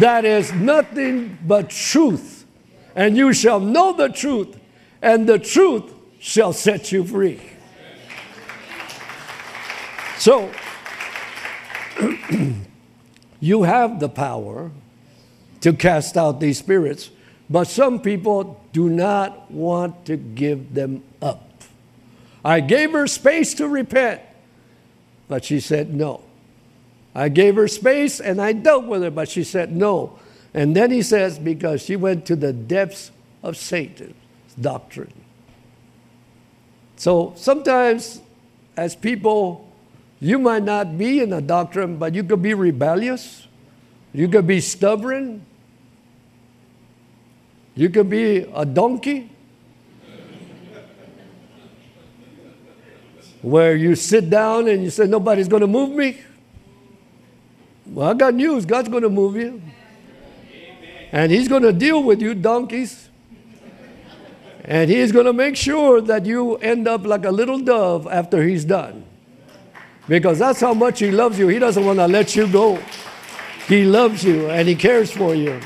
that 0.00 0.24
is 0.24 0.52
nothing 0.52 1.38
but 1.46 1.70
truth. 1.70 2.46
And 2.94 3.16
you 3.16 3.32
shall 3.32 3.60
know 3.60 3.92
the 3.92 4.08
truth, 4.08 4.58
and 5.02 5.28
the 5.28 5.38
truth 5.38 5.92
shall 6.20 6.52
set 6.52 6.92
you 6.92 7.04
free. 7.04 7.40
So 10.18 10.50
you 13.40 13.64
have 13.64 14.00
the 14.00 14.08
power 14.08 14.70
to 15.60 15.72
cast 15.72 16.16
out 16.16 16.40
these 16.40 16.58
spirits 16.58 17.10
but 17.48 17.68
some 17.68 18.00
people 18.00 18.60
do 18.72 18.88
not 18.88 19.50
want 19.50 20.06
to 20.06 20.16
give 20.16 20.74
them 20.74 21.02
up. 21.20 21.62
I 22.44 22.60
gave 22.60 22.92
her 22.92 23.06
space 23.06 23.54
to 23.54 23.68
repent, 23.68 24.20
but 25.28 25.44
she 25.44 25.60
said 25.60 25.94
no. 25.94 26.23
I 27.14 27.28
gave 27.28 27.56
her 27.56 27.68
space 27.68 28.20
and 28.20 28.40
I 28.40 28.52
dealt 28.52 28.86
with 28.86 29.02
her, 29.02 29.10
but 29.10 29.28
she 29.28 29.44
said 29.44 29.74
no. 29.74 30.18
And 30.52 30.76
then 30.76 30.90
he 30.90 31.02
says, 31.02 31.38
because 31.38 31.82
she 31.82 31.96
went 31.96 32.26
to 32.26 32.36
the 32.36 32.52
depths 32.52 33.10
of 33.42 33.56
Satan's 33.56 34.14
doctrine. 34.60 35.12
So 36.96 37.32
sometimes, 37.36 38.20
as 38.76 38.94
people, 38.94 39.70
you 40.20 40.38
might 40.38 40.62
not 40.62 40.96
be 40.96 41.20
in 41.20 41.32
a 41.32 41.40
doctrine, 41.40 41.96
but 41.96 42.14
you 42.14 42.24
could 42.24 42.42
be 42.42 42.54
rebellious, 42.54 43.48
you 44.12 44.28
could 44.28 44.46
be 44.46 44.60
stubborn, 44.60 45.44
You 47.76 47.90
could 47.90 48.08
be 48.08 48.46
a 48.54 48.64
donkey, 48.64 49.28
where 53.42 53.74
you 53.74 53.96
sit 53.96 54.30
down 54.30 54.68
and 54.68 54.84
you 54.84 54.90
say, 54.90 55.06
Nobody's 55.06 55.48
going 55.48 55.62
to 55.62 55.66
move 55.66 55.90
me. 55.90 56.20
Well, 57.94 58.08
I 58.08 58.14
got 58.14 58.34
news 58.34 58.66
God's 58.66 58.88
going 58.88 59.04
to 59.04 59.08
move 59.08 59.36
you. 59.36 59.62
And 61.12 61.30
He's 61.30 61.46
going 61.46 61.62
to 61.62 61.72
deal 61.72 62.02
with 62.02 62.20
you, 62.20 62.34
donkeys. 62.34 63.08
And 64.64 64.90
He's 64.90 65.12
going 65.12 65.26
to 65.26 65.32
make 65.32 65.54
sure 65.54 66.00
that 66.00 66.26
you 66.26 66.56
end 66.56 66.88
up 66.88 67.06
like 67.06 67.24
a 67.24 67.30
little 67.30 67.60
dove 67.60 68.08
after 68.10 68.42
He's 68.42 68.64
done. 68.64 69.04
Because 70.08 70.40
that's 70.40 70.60
how 70.60 70.74
much 70.74 70.98
He 70.98 71.12
loves 71.12 71.38
you. 71.38 71.46
He 71.46 71.60
doesn't 71.60 71.84
want 71.84 72.00
to 72.00 72.08
let 72.08 72.34
you 72.34 72.48
go. 72.48 72.82
He 73.68 73.84
loves 73.84 74.24
you 74.24 74.50
and 74.50 74.66
He 74.66 74.74
cares 74.74 75.12
for 75.12 75.36
you. 75.36 75.60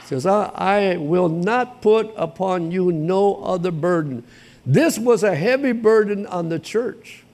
He 0.00 0.06
says, 0.06 0.24
I, 0.24 0.50
I 0.54 0.96
will 0.96 1.28
not 1.28 1.82
put 1.82 2.10
upon 2.16 2.70
you 2.70 2.92
no 2.92 3.44
other 3.44 3.70
burden. 3.70 4.24
This 4.64 4.98
was 4.98 5.22
a 5.22 5.34
heavy 5.34 5.72
burden 5.72 6.26
on 6.26 6.48
the 6.48 6.58
church. 6.58 7.24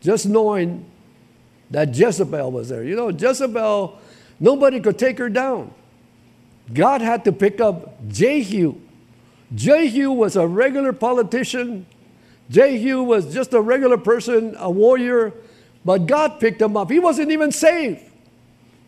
Just 0.00 0.24
knowing 0.26 0.86
that 1.72 1.96
Jezebel 1.96 2.52
was 2.52 2.68
there. 2.68 2.84
You 2.84 2.94
know, 2.94 3.08
Jezebel, 3.08 3.98
nobody 4.38 4.78
could 4.80 4.98
take 4.98 5.18
her 5.18 5.28
down. 5.28 5.72
God 6.72 7.00
had 7.00 7.24
to 7.24 7.32
pick 7.32 7.60
up 7.60 8.08
Jehu. 8.08 8.76
Jehu 9.54 10.12
was 10.12 10.36
a 10.36 10.46
regular 10.46 10.92
politician. 10.92 11.86
Jehu 12.50 13.02
was 13.02 13.32
just 13.32 13.52
a 13.52 13.60
regular 13.60 13.98
person, 13.98 14.54
a 14.58 14.70
warrior, 14.70 15.32
but 15.84 16.06
God 16.06 16.38
picked 16.38 16.60
him 16.60 16.76
up. 16.76 16.90
He 16.90 16.98
wasn't 16.98 17.30
even 17.30 17.50
saved. 17.50 18.00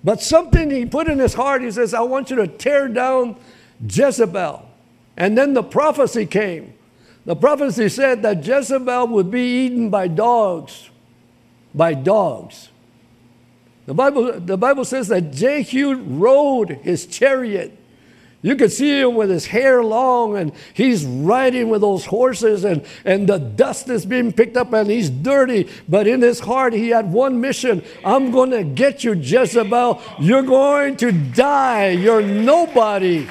But 0.03 0.20
something 0.20 0.70
he 0.70 0.85
put 0.85 1.09
in 1.09 1.18
his 1.18 1.35
heart, 1.35 1.62
he 1.62 1.70
says, 1.70 1.94
I 1.94 2.03
want 2.03 2.31
you 2.31 2.37
to 2.37 2.47
tear 2.47 2.88
down 2.88 3.37
Jezebel. 3.88 4.68
And 5.16 5.37
then 5.37 5.55
the 5.55 5.62
prophecy 5.62 6.27
came. 6.27 6.75
The 7.25 7.35
prophecy 7.35 7.88
said 7.88 8.23
that 8.23 8.47
Jezebel 8.47 9.09
would 9.09 9.31
be 9.31 9.64
eaten 9.64 9.88
by 9.88 10.09
dogs. 10.09 10.90
By 11.75 11.94
dogs. 11.94 12.68
The 13.87 13.94
Bible, 13.94 14.40
the 14.40 14.57
Bible 14.57 14.85
says 14.85 15.09
that 15.09 15.33
Jehu 15.33 15.97
rode 15.97 16.70
his 16.83 17.07
chariot. 17.07 17.79
You 18.40 18.57
could 18.57 18.73
see 18.73 19.01
him 19.01 19.14
with 19.14 19.31
his 19.31 19.47
hair 19.47 19.83
long, 19.83 20.37
and 20.37 20.53
he's 20.75 21.07
riding 21.07 21.70
with 21.70 21.81
those 21.81 22.05
horses, 22.05 22.62
and, 22.64 22.85
and 23.03 23.27
the 23.27 23.38
dust 23.38 23.88
is 23.88 24.05
being 24.05 24.33
picked 24.33 24.59
up, 24.59 24.70
and 24.75 24.90
he's 24.90 25.09
dirty. 25.09 25.70
But 25.88 26.07
in 26.07 26.20
his 26.20 26.40
heart, 26.40 26.75
he 26.75 26.90
had 26.90 27.11
one 27.11 27.40
mission 27.40 27.83
I'm 28.05 28.31
going 28.31 28.51
to 28.51 28.62
get 28.62 29.03
you, 29.03 29.14
Jezebel. 29.14 30.03
You're 30.20 30.42
going 30.42 30.97
to 30.99 31.11
die. 31.11 31.90
You're 31.90 32.20
nobody. 32.20 33.27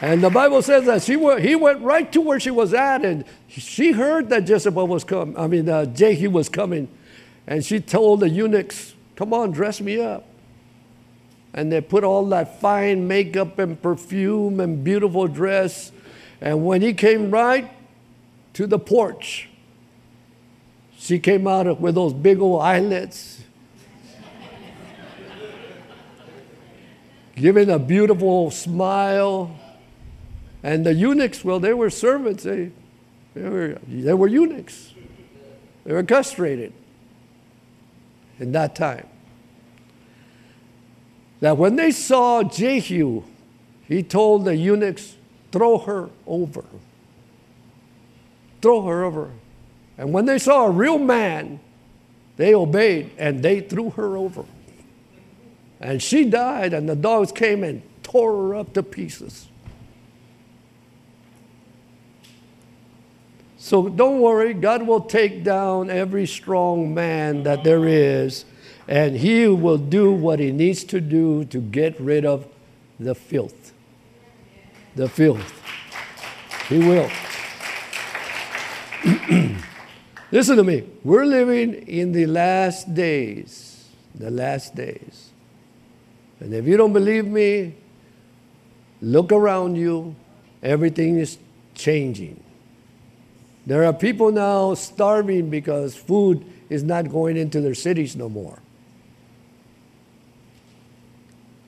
And 0.00 0.22
the 0.22 0.30
Bible 0.30 0.62
says 0.62 0.84
that 0.86 1.02
she 1.02 1.16
went, 1.16 1.42
he 1.42 1.56
went 1.56 1.80
right 1.80 2.12
to 2.12 2.20
where 2.20 2.38
she 2.38 2.52
was 2.52 2.72
at, 2.74 3.04
and 3.04 3.24
she 3.48 3.90
heard 3.90 4.28
that 4.28 4.48
Jezebel 4.48 4.86
was 4.86 5.02
coming. 5.02 5.36
I 5.36 5.48
mean, 5.48 5.68
uh, 5.68 5.86
Jehu 5.86 6.30
was 6.30 6.48
coming. 6.48 6.88
And 7.46 7.64
she 7.64 7.80
told 7.80 8.20
the 8.20 8.28
eunuchs, 8.28 8.94
Come 9.16 9.34
on, 9.34 9.50
dress 9.50 9.80
me 9.80 10.00
up. 10.00 10.26
And 11.54 11.70
they 11.70 11.80
put 11.80 12.02
all 12.02 12.24
that 12.26 12.60
fine 12.60 13.06
makeup 13.06 13.58
and 13.58 13.80
perfume 13.80 14.58
and 14.58 14.82
beautiful 14.82 15.28
dress. 15.28 15.92
And 16.40 16.64
when 16.64 16.80
he 16.80 16.94
came 16.94 17.30
right 17.30 17.70
to 18.54 18.66
the 18.66 18.78
porch, 18.78 19.50
she 20.96 21.18
came 21.18 21.46
out 21.46 21.80
with 21.80 21.94
those 21.94 22.14
big 22.14 22.40
old 22.40 22.62
eyelids, 22.62 23.42
giving 27.36 27.68
a 27.68 27.78
beautiful 27.78 28.50
smile. 28.50 29.54
And 30.62 30.86
the 30.86 30.94
eunuchs, 30.94 31.44
well, 31.44 31.60
they 31.60 31.74
were 31.74 31.90
servants. 31.90 32.44
They, 32.44 32.70
they, 33.34 33.48
were, 33.48 33.78
they 33.86 34.14
were 34.14 34.28
eunuchs. 34.28 34.94
They 35.84 35.92
were 35.92 36.04
castrated 36.04 36.72
in 38.42 38.52
that 38.52 38.74
time. 38.74 39.06
That 41.40 41.56
when 41.56 41.76
they 41.76 41.92
saw 41.92 42.42
Jehu, 42.42 43.22
he 43.88 44.02
told 44.02 44.44
the 44.44 44.56
eunuchs, 44.56 45.16
throw 45.50 45.78
her 45.78 46.10
over. 46.26 46.64
Throw 48.60 48.82
her 48.82 49.04
over. 49.04 49.30
And 49.96 50.12
when 50.12 50.26
they 50.26 50.38
saw 50.38 50.66
a 50.66 50.70
real 50.70 50.98
man, 50.98 51.60
they 52.36 52.54
obeyed 52.54 53.10
and 53.18 53.42
they 53.42 53.60
threw 53.60 53.90
her 53.90 54.16
over. 54.16 54.44
And 55.80 56.02
she 56.02 56.24
died, 56.24 56.72
and 56.72 56.88
the 56.88 56.94
dogs 56.94 57.32
came 57.32 57.64
and 57.64 57.82
tore 58.02 58.32
her 58.32 58.54
up 58.54 58.72
to 58.74 58.82
pieces. 58.82 59.48
So 63.62 63.88
don't 63.88 64.20
worry, 64.20 64.54
God 64.54 64.88
will 64.88 65.02
take 65.02 65.44
down 65.44 65.88
every 65.88 66.26
strong 66.26 66.92
man 66.92 67.44
that 67.44 67.62
there 67.62 67.86
is, 67.86 68.44
and 68.88 69.16
He 69.16 69.46
will 69.46 69.78
do 69.78 70.10
what 70.10 70.40
He 70.40 70.50
needs 70.50 70.82
to 70.82 71.00
do 71.00 71.44
to 71.44 71.60
get 71.60 71.98
rid 72.00 72.24
of 72.24 72.48
the 72.98 73.14
filth. 73.14 73.72
The 74.96 75.08
filth. 75.08 75.54
He 76.68 76.78
will. 76.78 77.08
Listen 80.32 80.56
to 80.56 80.64
me. 80.64 80.82
We're 81.04 81.24
living 81.24 81.86
in 81.86 82.10
the 82.10 82.26
last 82.26 82.92
days. 82.92 83.90
The 84.16 84.32
last 84.32 84.74
days. 84.74 85.30
And 86.40 86.52
if 86.52 86.66
you 86.66 86.76
don't 86.76 86.92
believe 86.92 87.28
me, 87.28 87.76
look 89.00 89.30
around 89.30 89.76
you. 89.76 90.16
Everything 90.64 91.20
is 91.20 91.38
changing. 91.76 92.42
There 93.66 93.84
are 93.84 93.92
people 93.92 94.32
now 94.32 94.74
starving 94.74 95.50
because 95.50 95.94
food 95.94 96.44
is 96.68 96.82
not 96.82 97.10
going 97.10 97.36
into 97.36 97.60
their 97.60 97.74
cities 97.74 98.16
no 98.16 98.28
more. 98.28 98.58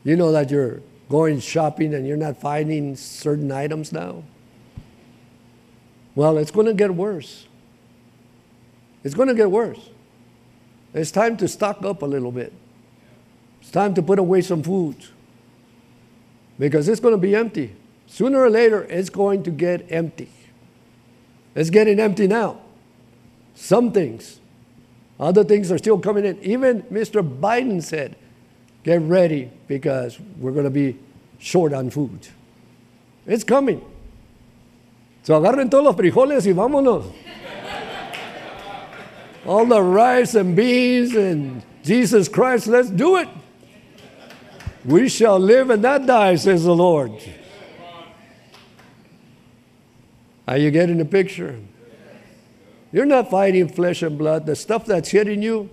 You 0.02 0.16
know 0.16 0.32
that 0.32 0.50
you're 0.50 0.82
going 1.08 1.40
shopping 1.40 1.94
and 1.94 2.06
you're 2.06 2.16
not 2.16 2.40
finding 2.40 2.96
certain 2.96 3.50
items 3.52 3.92
now? 3.92 4.24
Well, 6.14 6.38
it's 6.38 6.50
going 6.50 6.66
to 6.66 6.74
get 6.74 6.94
worse. 6.94 7.46
It's 9.02 9.14
going 9.14 9.28
to 9.28 9.34
get 9.34 9.50
worse. 9.50 9.90
It's 10.92 11.10
time 11.10 11.36
to 11.38 11.48
stock 11.48 11.84
up 11.84 12.02
a 12.02 12.06
little 12.06 12.32
bit. 12.32 12.52
It's 13.60 13.70
time 13.70 13.94
to 13.94 14.02
put 14.02 14.18
away 14.18 14.42
some 14.42 14.62
food 14.62 14.96
because 16.58 16.88
it's 16.88 17.00
going 17.00 17.14
to 17.14 17.18
be 17.18 17.34
empty. 17.34 17.74
Sooner 18.06 18.38
or 18.38 18.50
later, 18.50 18.84
it's 18.84 19.10
going 19.10 19.42
to 19.44 19.50
get 19.50 19.90
empty. 19.90 20.30
It's 21.54 21.70
getting 21.70 22.00
empty 22.00 22.26
now. 22.26 22.60
Some 23.54 23.92
things. 23.92 24.40
Other 25.18 25.44
things 25.44 25.70
are 25.70 25.78
still 25.78 25.98
coming 25.98 26.24
in. 26.24 26.42
Even 26.42 26.82
Mr. 26.84 27.22
Biden 27.22 27.82
said, 27.82 28.16
get 28.82 29.00
ready 29.02 29.50
because 29.68 30.18
we're 30.38 30.52
going 30.52 30.64
to 30.64 30.70
be 30.70 30.98
short 31.38 31.72
on 31.72 31.90
food. 31.90 32.28
It's 33.26 33.44
coming. 33.44 33.82
So 35.22 35.40
agarren 35.40 35.70
todos 35.70 35.84
los 35.84 35.96
frijoles 35.96 36.46
y 36.46 36.52
vámonos. 36.52 37.06
All 39.46 39.66
the 39.66 39.80
rice 39.80 40.34
and 40.34 40.56
beans 40.56 41.14
and 41.14 41.62
Jesus 41.82 42.28
Christ, 42.28 42.66
let's 42.66 42.90
do 42.90 43.16
it. 43.16 43.28
We 44.84 45.08
shall 45.08 45.38
live 45.38 45.70
and 45.70 45.80
not 45.80 46.06
die, 46.06 46.36
says 46.36 46.64
the 46.64 46.74
Lord. 46.74 47.12
Are 50.46 50.58
you 50.58 50.70
getting 50.70 50.98
the 50.98 51.04
picture? 51.04 51.58
You're 52.92 53.06
not 53.06 53.30
fighting 53.30 53.68
flesh 53.68 54.02
and 54.02 54.16
blood. 54.16 54.46
The 54.46 54.54
stuff 54.54 54.86
that's 54.86 55.08
hitting 55.08 55.42
you. 55.42 55.70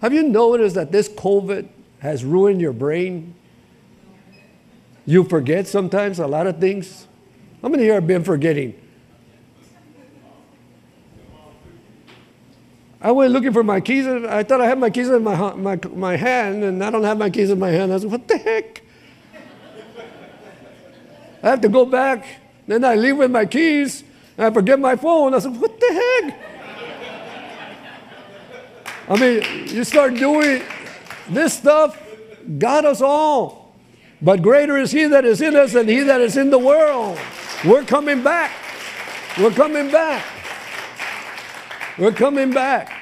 Have 0.00 0.12
you 0.12 0.22
noticed 0.22 0.74
that 0.74 0.92
this 0.92 1.08
COVID 1.08 1.68
has 2.00 2.24
ruined 2.24 2.60
your 2.60 2.72
brain? 2.72 3.34
You 5.06 5.24
forget 5.24 5.66
sometimes 5.66 6.18
a 6.18 6.26
lot 6.26 6.46
of 6.46 6.60
things. 6.60 7.06
How 7.62 7.68
many 7.68 7.84
here 7.84 7.94
have 7.94 8.06
been 8.06 8.22
forgetting? 8.22 8.80
I 13.00 13.12
went 13.12 13.32
looking 13.32 13.52
for 13.52 13.62
my 13.62 13.80
keys. 13.80 14.06
And 14.06 14.26
I 14.26 14.42
thought 14.42 14.60
I 14.60 14.66
had 14.66 14.78
my 14.78 14.90
keys 14.90 15.08
in 15.08 15.22
my, 15.22 15.54
my, 15.54 15.78
my 15.94 16.16
hand, 16.16 16.64
and 16.64 16.82
I 16.84 16.90
don't 16.90 17.04
have 17.04 17.18
my 17.18 17.30
keys 17.30 17.50
in 17.50 17.58
my 17.58 17.70
hand. 17.70 17.92
I 17.92 17.98
said, 17.98 18.10
What 18.10 18.28
the 18.28 18.36
heck? 18.36 18.82
I 21.42 21.50
have 21.50 21.60
to 21.60 21.68
go 21.68 21.86
back 21.86 22.26
then 22.66 22.84
I 22.84 22.94
leave 22.94 23.16
with 23.16 23.30
my 23.30 23.46
keys 23.46 24.02
and 24.36 24.46
I 24.46 24.50
forget 24.50 24.78
my 24.78 24.96
phone. 24.96 25.34
I 25.34 25.38
said, 25.38 25.58
What 25.60 25.78
the 25.78 25.86
heck? 25.92 26.46
I 29.08 29.16
mean, 29.20 29.68
you 29.68 29.84
start 29.84 30.14
doing 30.14 30.62
this 31.28 31.54
stuff, 31.54 32.00
got 32.58 32.84
us 32.84 33.00
all. 33.00 33.74
But 34.20 34.42
greater 34.42 34.76
is 34.76 34.90
He 34.90 35.04
that 35.04 35.24
is 35.24 35.40
in 35.40 35.54
us 35.54 35.72
than 35.72 35.88
He 35.88 36.00
that 36.00 36.20
is 36.20 36.36
in 36.36 36.50
the 36.50 36.58
world. 36.58 37.18
We're 37.64 37.84
coming 37.84 38.22
back. 38.22 38.52
We're 39.38 39.50
coming 39.50 39.90
back. 39.90 40.24
We're 41.98 42.12
coming 42.12 42.52
back. 42.52 42.92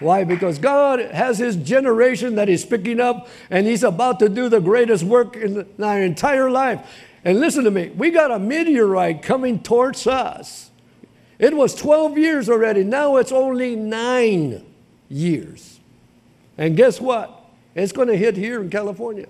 Why? 0.00 0.24
Because 0.24 0.58
God 0.58 1.00
has 1.00 1.38
His 1.38 1.56
generation 1.56 2.36
that 2.36 2.48
He's 2.48 2.64
picking 2.64 3.00
up, 3.00 3.28
and 3.50 3.66
He's 3.66 3.82
about 3.82 4.20
to 4.20 4.28
do 4.28 4.48
the 4.48 4.60
greatest 4.60 5.02
work 5.02 5.36
in 5.36 5.66
our 5.82 6.00
entire 6.00 6.50
life. 6.50 6.80
And 7.28 7.40
listen 7.40 7.64
to 7.64 7.70
me, 7.70 7.90
we 7.90 8.10
got 8.10 8.30
a 8.30 8.38
meteorite 8.38 9.20
coming 9.20 9.62
towards 9.62 10.06
us. 10.06 10.70
It 11.38 11.54
was 11.54 11.74
12 11.74 12.16
years 12.16 12.48
already, 12.48 12.82
now 12.82 13.16
it's 13.16 13.32
only 13.32 13.76
nine 13.76 14.64
years. 15.10 15.78
And 16.56 16.74
guess 16.74 17.02
what? 17.02 17.44
It's 17.74 17.92
going 17.92 18.08
to 18.08 18.16
hit 18.16 18.38
here 18.38 18.62
in 18.62 18.70
California, 18.70 19.26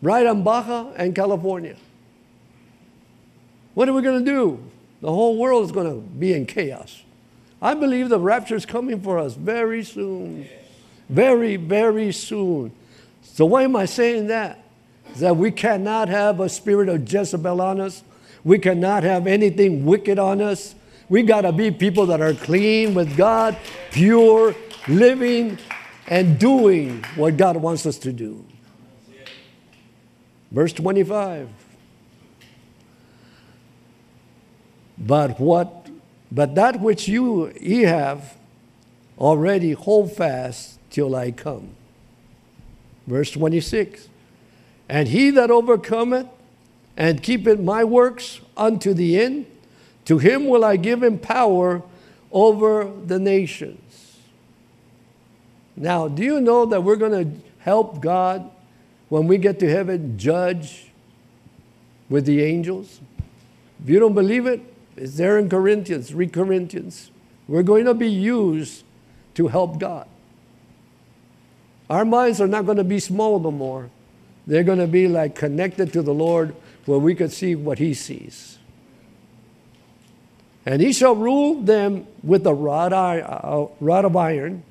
right 0.00 0.24
on 0.24 0.42
Baja 0.42 0.90
and 0.96 1.14
California. 1.14 1.76
What 3.74 3.90
are 3.90 3.92
we 3.92 4.00
going 4.00 4.24
to 4.24 4.30
do? 4.30 4.64
The 5.02 5.12
whole 5.12 5.36
world 5.36 5.66
is 5.66 5.70
going 5.70 5.90
to 5.90 6.00
be 6.00 6.32
in 6.32 6.46
chaos. 6.46 7.02
I 7.60 7.74
believe 7.74 8.08
the 8.08 8.18
rapture 8.18 8.56
is 8.56 8.64
coming 8.64 9.02
for 9.02 9.18
us 9.18 9.34
very 9.34 9.84
soon. 9.84 10.48
Very, 11.10 11.56
very 11.56 12.10
soon. 12.10 12.72
So, 13.20 13.44
why 13.44 13.64
am 13.64 13.76
I 13.76 13.84
saying 13.84 14.28
that? 14.28 14.61
That 15.16 15.36
we 15.36 15.50
cannot 15.50 16.08
have 16.08 16.40
a 16.40 16.48
spirit 16.48 16.88
of 16.88 17.10
Jezebel 17.10 17.60
on 17.60 17.80
us. 17.80 18.02
We 18.44 18.58
cannot 18.58 19.04
have 19.04 19.26
anything 19.26 19.84
wicked 19.84 20.18
on 20.18 20.40
us. 20.40 20.74
We 21.08 21.22
got 21.22 21.42
to 21.42 21.52
be 21.52 21.70
people 21.70 22.06
that 22.06 22.20
are 22.20 22.34
clean 22.34 22.94
with 22.94 23.16
God, 23.16 23.56
pure, 23.90 24.54
living, 24.88 25.58
and 26.08 26.38
doing 26.38 27.04
what 27.14 27.36
God 27.36 27.56
wants 27.56 27.86
us 27.86 27.98
to 27.98 28.12
do. 28.12 28.44
Verse 30.50 30.72
25. 30.72 31.48
But 34.98 35.40
what 35.40 35.88
but 36.30 36.54
that 36.54 36.80
which 36.80 37.08
you 37.08 37.52
ye 37.60 37.82
have 37.82 38.36
already 39.18 39.72
hold 39.72 40.12
fast 40.12 40.78
till 40.88 41.14
I 41.14 41.30
come. 41.30 41.70
Verse 43.06 43.30
26. 43.30 44.08
And 44.88 45.08
he 45.08 45.30
that 45.30 45.50
overcometh 45.50 46.26
and 46.96 47.22
keepeth 47.22 47.60
my 47.60 47.84
works 47.84 48.40
unto 48.56 48.92
the 48.92 49.18
end, 49.18 49.46
to 50.04 50.18
him 50.18 50.46
will 50.46 50.64
I 50.64 50.76
give 50.76 51.02
him 51.02 51.18
power 51.18 51.82
over 52.30 52.90
the 53.06 53.18
nations. 53.18 54.18
Now, 55.76 56.08
do 56.08 56.22
you 56.22 56.40
know 56.40 56.66
that 56.66 56.82
we're 56.82 56.96
going 56.96 57.24
to 57.24 57.40
help 57.58 58.00
God 58.00 58.50
when 59.08 59.26
we 59.26 59.38
get 59.38 59.58
to 59.60 59.70
heaven 59.70 60.18
judge 60.18 60.90
with 62.08 62.26
the 62.26 62.42
angels? 62.42 63.00
If 63.82 63.88
you 63.88 63.98
don't 63.98 64.14
believe 64.14 64.46
it, 64.46 64.60
it's 64.96 65.16
there 65.16 65.38
in 65.38 65.48
Corinthians, 65.48 66.12
read 66.12 66.32
Corinthians. 66.32 67.10
We're 67.48 67.62
going 67.62 67.86
to 67.86 67.94
be 67.94 68.08
used 68.08 68.84
to 69.34 69.48
help 69.48 69.78
God. 69.78 70.06
Our 71.88 72.04
minds 72.04 72.40
are 72.40 72.46
not 72.46 72.66
going 72.66 72.78
to 72.78 72.84
be 72.84 73.00
small 73.00 73.38
no 73.38 73.50
more. 73.50 73.90
They're 74.46 74.64
going 74.64 74.78
to 74.78 74.86
be 74.86 75.08
like 75.08 75.34
connected 75.34 75.92
to 75.92 76.02
the 76.02 76.14
Lord 76.14 76.54
where 76.86 76.98
we 76.98 77.14
could 77.14 77.32
see 77.32 77.54
what 77.54 77.78
He 77.78 77.94
sees. 77.94 78.58
And 80.66 80.80
He 80.80 80.92
shall 80.92 81.14
rule 81.14 81.60
them 81.60 82.06
with 82.22 82.46
a 82.46 82.54
rod, 82.54 82.92
uh, 82.92 83.66
of 84.06 84.16
iron. 84.16 84.62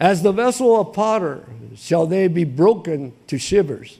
As 0.00 0.22
the 0.22 0.32
vessel 0.32 0.80
of 0.80 0.92
potter 0.92 1.44
shall 1.76 2.06
they 2.06 2.28
be 2.28 2.44
broken 2.44 3.12
to 3.28 3.38
shivers. 3.38 3.98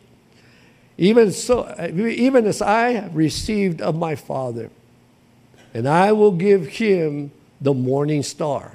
Even 0.99 1.33
so, 1.33 1.75
even 1.91 2.47
as 2.47 2.61
I 2.61 2.91
have 2.91 3.17
received 3.17 3.81
of 3.81 3.97
my 3.97 4.15
Father 4.15 4.71
and 5.75 5.89
I 5.89 6.13
will 6.13 6.33
give 6.33 6.67
him 6.67 7.31
the 7.61 7.75
morning 7.75 8.23
star. 8.23 8.73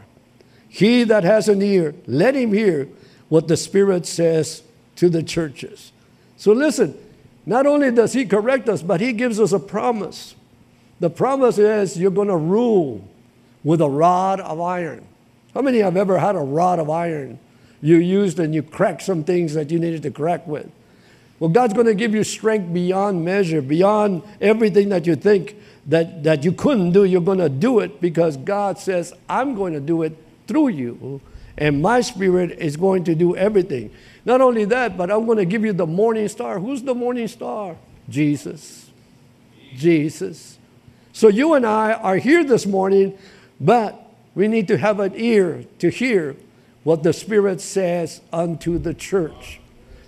He 0.70 1.04
that 1.06 1.24
has 1.24 1.48
an 1.48 1.62
ear, 1.62 1.96
let 2.06 2.36
him 2.36 2.54
hear 2.54 2.88
what 3.30 3.48
the 3.48 3.58
Spirit 3.58 4.06
says 4.06 4.64
to 4.96 5.10
the 5.10 5.24
churches. 5.24 5.92
So 6.38 6.54
listen, 6.54 6.98
not 7.46 7.66
only 7.66 7.92
does 7.92 8.14
he 8.14 8.26
correct 8.26 8.70
us, 8.70 8.82
but 8.82 9.02
he 9.02 9.14
gives 9.14 9.40
us 9.40 9.52
a 9.52 9.60
promise. 9.60 10.36
The 11.00 11.10
promise 11.10 11.58
is 11.58 11.98
you're 11.98 12.12
going 12.12 12.28
to 12.28 12.38
rule 12.38 13.08
with 13.64 13.82
a 13.82 13.90
rod 13.90 14.40
of 14.40 14.62
iron. 14.62 15.06
How 15.54 15.62
many 15.62 15.80
have 15.80 15.98
ever 15.98 16.20
had 16.20 16.36
a 16.36 16.40
rod 16.40 16.80
of 16.80 16.90
iron 16.90 17.40
you 17.82 17.98
used 17.98 18.40
and 18.40 18.54
you 18.54 18.64
cracked 18.64 19.02
some 19.02 19.24
things 19.24 19.54
that 19.54 19.72
you 19.72 19.80
needed 19.80 20.04
to 20.04 20.12
crack 20.12 20.48
with? 20.48 20.70
Well, 21.40 21.50
God's 21.50 21.74
going 21.74 21.86
to 21.86 21.94
give 21.94 22.16
you 22.16 22.24
strength 22.24 22.74
beyond 22.74 23.24
measure, 23.24 23.62
beyond 23.62 24.24
everything 24.42 24.90
that 24.90 25.06
you 25.06 25.16
think 25.16 25.56
that, 25.88 26.24
that 26.24 26.44
you 26.44 26.52
couldn't 26.52 26.92
do, 26.92 27.04
you're 27.04 27.22
going 27.22 27.38
to 27.38 27.50
do 27.50 27.80
it 27.80 28.02
because 28.02 28.38
God 28.38 28.78
says, 28.80 29.14
I'm 29.30 29.56
going 29.56 29.74
to 29.74 29.80
do 29.80 30.04
it 30.04 30.18
through 30.48 30.70
you. 30.70 31.22
And 31.58 31.82
my 31.82 32.02
spirit 32.02 32.52
is 32.60 32.76
going 32.78 33.04
to 33.06 33.16
do 33.16 33.36
everything. 33.36 33.92
Not 34.28 34.42
only 34.42 34.66
that, 34.66 34.98
but 34.98 35.10
I'm 35.10 35.26
going 35.26 35.38
to 35.38 35.46
give 35.46 35.64
you 35.64 35.72
the 35.72 35.88
morning 35.88 36.28
star. 36.28 36.60
Who's 36.60 36.84
the 36.84 36.94
morning 36.94 37.30
star? 37.30 37.78
Jesus. 38.10 38.90
Jesus. 39.74 40.58
So 41.14 41.30
you 41.30 41.54
and 41.54 41.66
I 41.66 41.94
are 41.94 42.18
here 42.18 42.44
this 42.44 42.66
morning, 42.66 43.18
but 43.58 44.14
we 44.36 44.50
need 44.50 44.68
to 44.68 44.78
have 44.78 45.00
an 45.00 45.14
ear 45.16 45.64
to 45.80 45.88
hear 45.88 46.36
what 46.84 47.04
the 47.04 47.14
Spirit 47.14 47.62
says 47.62 48.20
unto 48.34 48.78
the 48.78 48.94
church. 48.94 49.62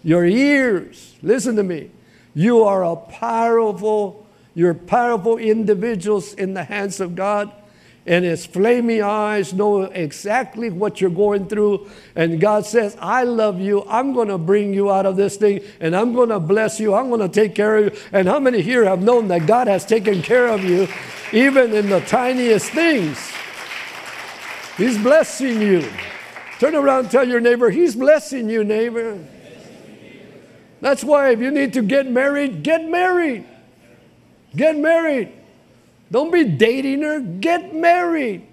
Your 0.03 0.25
ears, 0.25 1.15
listen 1.21 1.55
to 1.55 1.63
me. 1.63 1.89
You 2.35 2.65
are 2.65 2.83
a 2.83 2.97
powerful 2.97 4.27
you're 4.53 4.73
powerful 4.73 5.37
individuals 5.37 6.33
in 6.33 6.53
the 6.53 6.65
hands 6.65 6.99
of 6.99 7.15
God. 7.15 7.49
And 8.05 8.25
his 8.25 8.45
flaming 8.45 9.03
eyes 9.03 9.53
know 9.53 9.83
exactly 9.83 10.69
what 10.69 10.99
you're 10.99 11.09
going 11.09 11.47
through. 11.47 11.89
And 12.15 12.39
God 12.39 12.65
says, 12.65 12.97
I 12.99 13.23
love 13.23 13.59
you. 13.59 13.85
I'm 13.87 14.13
going 14.13 14.29
to 14.29 14.37
bring 14.37 14.73
you 14.73 14.91
out 14.91 15.05
of 15.05 15.15
this 15.15 15.37
thing 15.37 15.61
and 15.79 15.95
I'm 15.95 16.13
going 16.13 16.29
to 16.29 16.39
bless 16.39 16.79
you. 16.79 16.95
I'm 16.95 17.09
going 17.09 17.21
to 17.21 17.29
take 17.29 17.55
care 17.55 17.77
of 17.77 17.93
you. 17.93 18.01
And 18.11 18.27
how 18.27 18.39
many 18.39 18.61
here 18.61 18.85
have 18.85 19.01
known 19.01 19.27
that 19.27 19.45
God 19.45 19.67
has 19.67 19.85
taken 19.85 20.21
care 20.21 20.47
of 20.47 20.63
you, 20.63 20.87
even 21.31 21.73
in 21.73 21.89
the 21.89 21.99
tiniest 22.01 22.71
things? 22.71 23.31
He's 24.77 24.97
blessing 24.97 25.61
you. 25.61 25.87
Turn 26.59 26.75
around 26.75 27.09
tell 27.09 27.27
your 27.27 27.39
neighbor, 27.39 27.69
He's 27.69 27.95
blessing 27.95 28.49
you, 28.49 28.63
neighbor. 28.63 29.19
That's 30.81 31.03
why 31.03 31.31
if 31.31 31.39
you 31.39 31.51
need 31.51 31.73
to 31.73 31.81
get 31.81 32.09
married, 32.09 32.63
get 32.63 32.87
married. 32.87 33.45
Get 34.55 34.77
married. 34.77 35.31
Don't 36.11 36.31
be 36.31 36.43
dating 36.43 37.03
her, 37.03 37.19
get 37.19 37.73
married. 37.73 38.45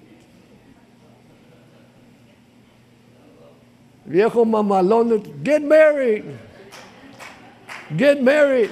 Viejo 4.04 4.44
mamalón, 4.44 5.42
get 5.42 5.62
married. 5.62 6.38
Get 7.96 8.22
married. 8.22 8.70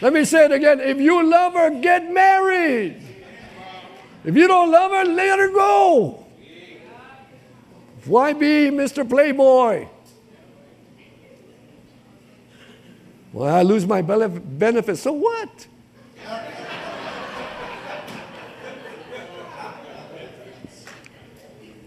Let 0.00 0.12
me 0.12 0.24
say 0.24 0.46
it 0.46 0.52
again. 0.52 0.80
If 0.80 0.98
you 0.98 1.28
love 1.28 1.54
her, 1.54 1.70
get 1.80 2.10
married. 2.10 3.02
If 4.24 4.36
you 4.36 4.46
don't 4.46 4.70
love 4.70 4.92
her, 4.92 5.04
let 5.04 5.38
her 5.38 5.48
go. 5.48 6.24
Why 8.04 8.32
be 8.32 8.70
Mr. 8.70 9.06
Playboy? 9.06 9.86
Well, 13.32 13.54
I 13.54 13.62
lose 13.62 13.86
my 13.86 14.02
benefits. 14.02 15.02
So 15.02 15.12
what? 15.12 15.66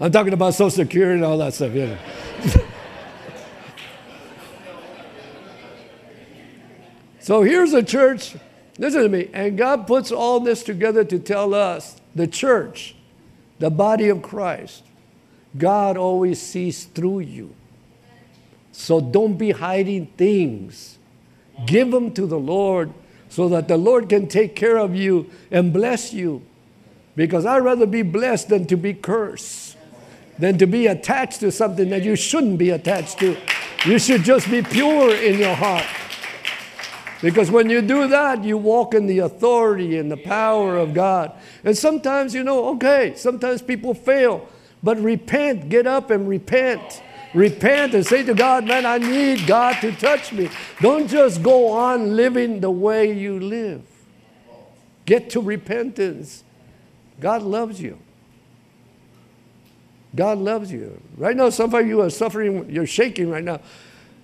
I'm 0.04 0.12
talking 0.12 0.34
about 0.34 0.54
Social 0.54 0.70
Security 0.70 1.16
and 1.16 1.24
all 1.24 1.38
that 1.38 1.54
stuff, 1.54 1.72
know. 1.72 1.98
so 7.22 7.42
here's 7.42 7.72
a 7.72 7.82
church, 7.82 8.36
listen 8.78 9.04
to 9.04 9.08
me, 9.08 9.30
and 9.32 9.58
God 9.58 9.88
puts 9.88 10.12
all 10.12 10.42
this 10.42 10.62
together 10.62 11.06
to 11.06 11.20
tell 11.20 11.54
us, 11.54 12.02
the 12.14 12.28
church, 12.28 12.96
the 13.60 13.70
body 13.70 14.10
of 14.10 14.22
Christ, 14.22 14.84
God 15.58 15.96
always 15.96 16.42
sees 16.42 16.84
through 16.84 17.22
you. 17.22 17.56
So 18.74 19.00
don't 19.00 19.38
be 19.38 19.52
hiding 19.52 20.08
things. 20.18 20.98
Give 21.66 21.92
them 21.92 22.14
to 22.16 22.26
the 22.26 22.38
Lord 22.38 22.92
so 23.30 23.48
that 23.48 23.70
the 23.70 23.78
Lord 23.78 24.10
can 24.10 24.28
take 24.28 24.54
care 24.54 24.76
of 24.76 24.98
you 24.98 25.30
and 25.50 25.72
bless 25.72 26.12
you. 26.12 26.42
Because 27.16 27.46
I'd 27.46 27.60
rather 27.60 27.86
be 27.86 28.02
blessed 28.02 28.50
than 28.50 28.68
to 28.68 28.76
be 28.76 28.94
cursed 28.94 29.73
than 30.40 30.58
to 30.58 30.66
be 30.66 30.88
attached 30.88 31.40
to 31.42 31.52
something 31.52 31.90
that 31.90 32.04
you 32.04 32.16
shouldn't 32.16 32.58
be 32.58 32.72
attached 32.72 33.20
to. 33.20 33.38
You 33.86 34.00
should 34.00 34.24
just 34.24 34.50
be 34.50 34.62
pure 34.62 35.16
in 35.16 35.40
your 35.40 35.56
heart. 35.56 35.86
Because 37.22 37.50
when 37.50 37.70
you 37.70 37.82
do 37.82 38.08
that, 38.10 38.44
you 38.44 38.58
walk 38.58 38.94
in 38.94 39.08
the 39.08 39.20
authority 39.20 39.98
and 39.98 40.12
the 40.12 40.18
power 40.18 40.78
of 40.78 40.94
God. 40.94 41.32
And 41.64 41.78
sometimes, 41.78 42.34
you 42.34 42.44
know, 42.44 42.68
okay, 42.76 43.14
sometimes 43.16 43.62
people 43.62 43.94
fail, 43.94 44.48
but 44.84 45.00
repent, 45.00 45.70
get 45.70 45.88
up 45.88 46.12
and 46.12 46.28
repent. 46.28 47.02
Repent 47.34 47.94
and 47.96 48.06
say 48.06 48.24
to 48.24 48.34
God, 48.34 48.66
man, 48.66 48.86
I 48.86 48.98
need 48.98 49.48
God 49.48 49.80
to 49.82 49.92
touch 49.94 50.34
me. 50.34 50.50
Don't 50.82 51.08
just 51.08 51.42
go 51.42 51.70
on 51.70 52.16
living 52.16 52.60
the 52.60 52.70
way 52.70 53.18
you 53.18 53.40
live. 53.40 53.82
Get 55.06 55.30
to 55.32 55.42
repentance. 55.42 56.44
God 57.20 57.42
loves 57.42 57.82
you. 57.82 57.98
God 60.16 60.38
loves 60.38 60.72
you. 60.72 61.02
Right 61.18 61.36
now, 61.36 61.50
some 61.50 61.74
of 61.74 61.88
you 61.88 62.02
are 62.02 62.10
suffering, 62.10 62.70
you're 62.70 62.86
shaking 62.86 63.30
right 63.30 63.44
now. 63.44 63.60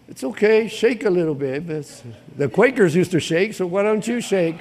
It's 0.07 0.23
okay, 0.23 0.67
shake 0.67 1.05
a 1.05 1.09
little 1.09 1.35
bit. 1.35 1.67
The 2.37 2.49
Quakers 2.49 2.95
used 2.95 3.11
to 3.11 3.19
shake, 3.19 3.53
so 3.53 3.67
why 3.67 3.83
don't 3.83 4.07
you 4.07 4.21
shake? 4.21 4.55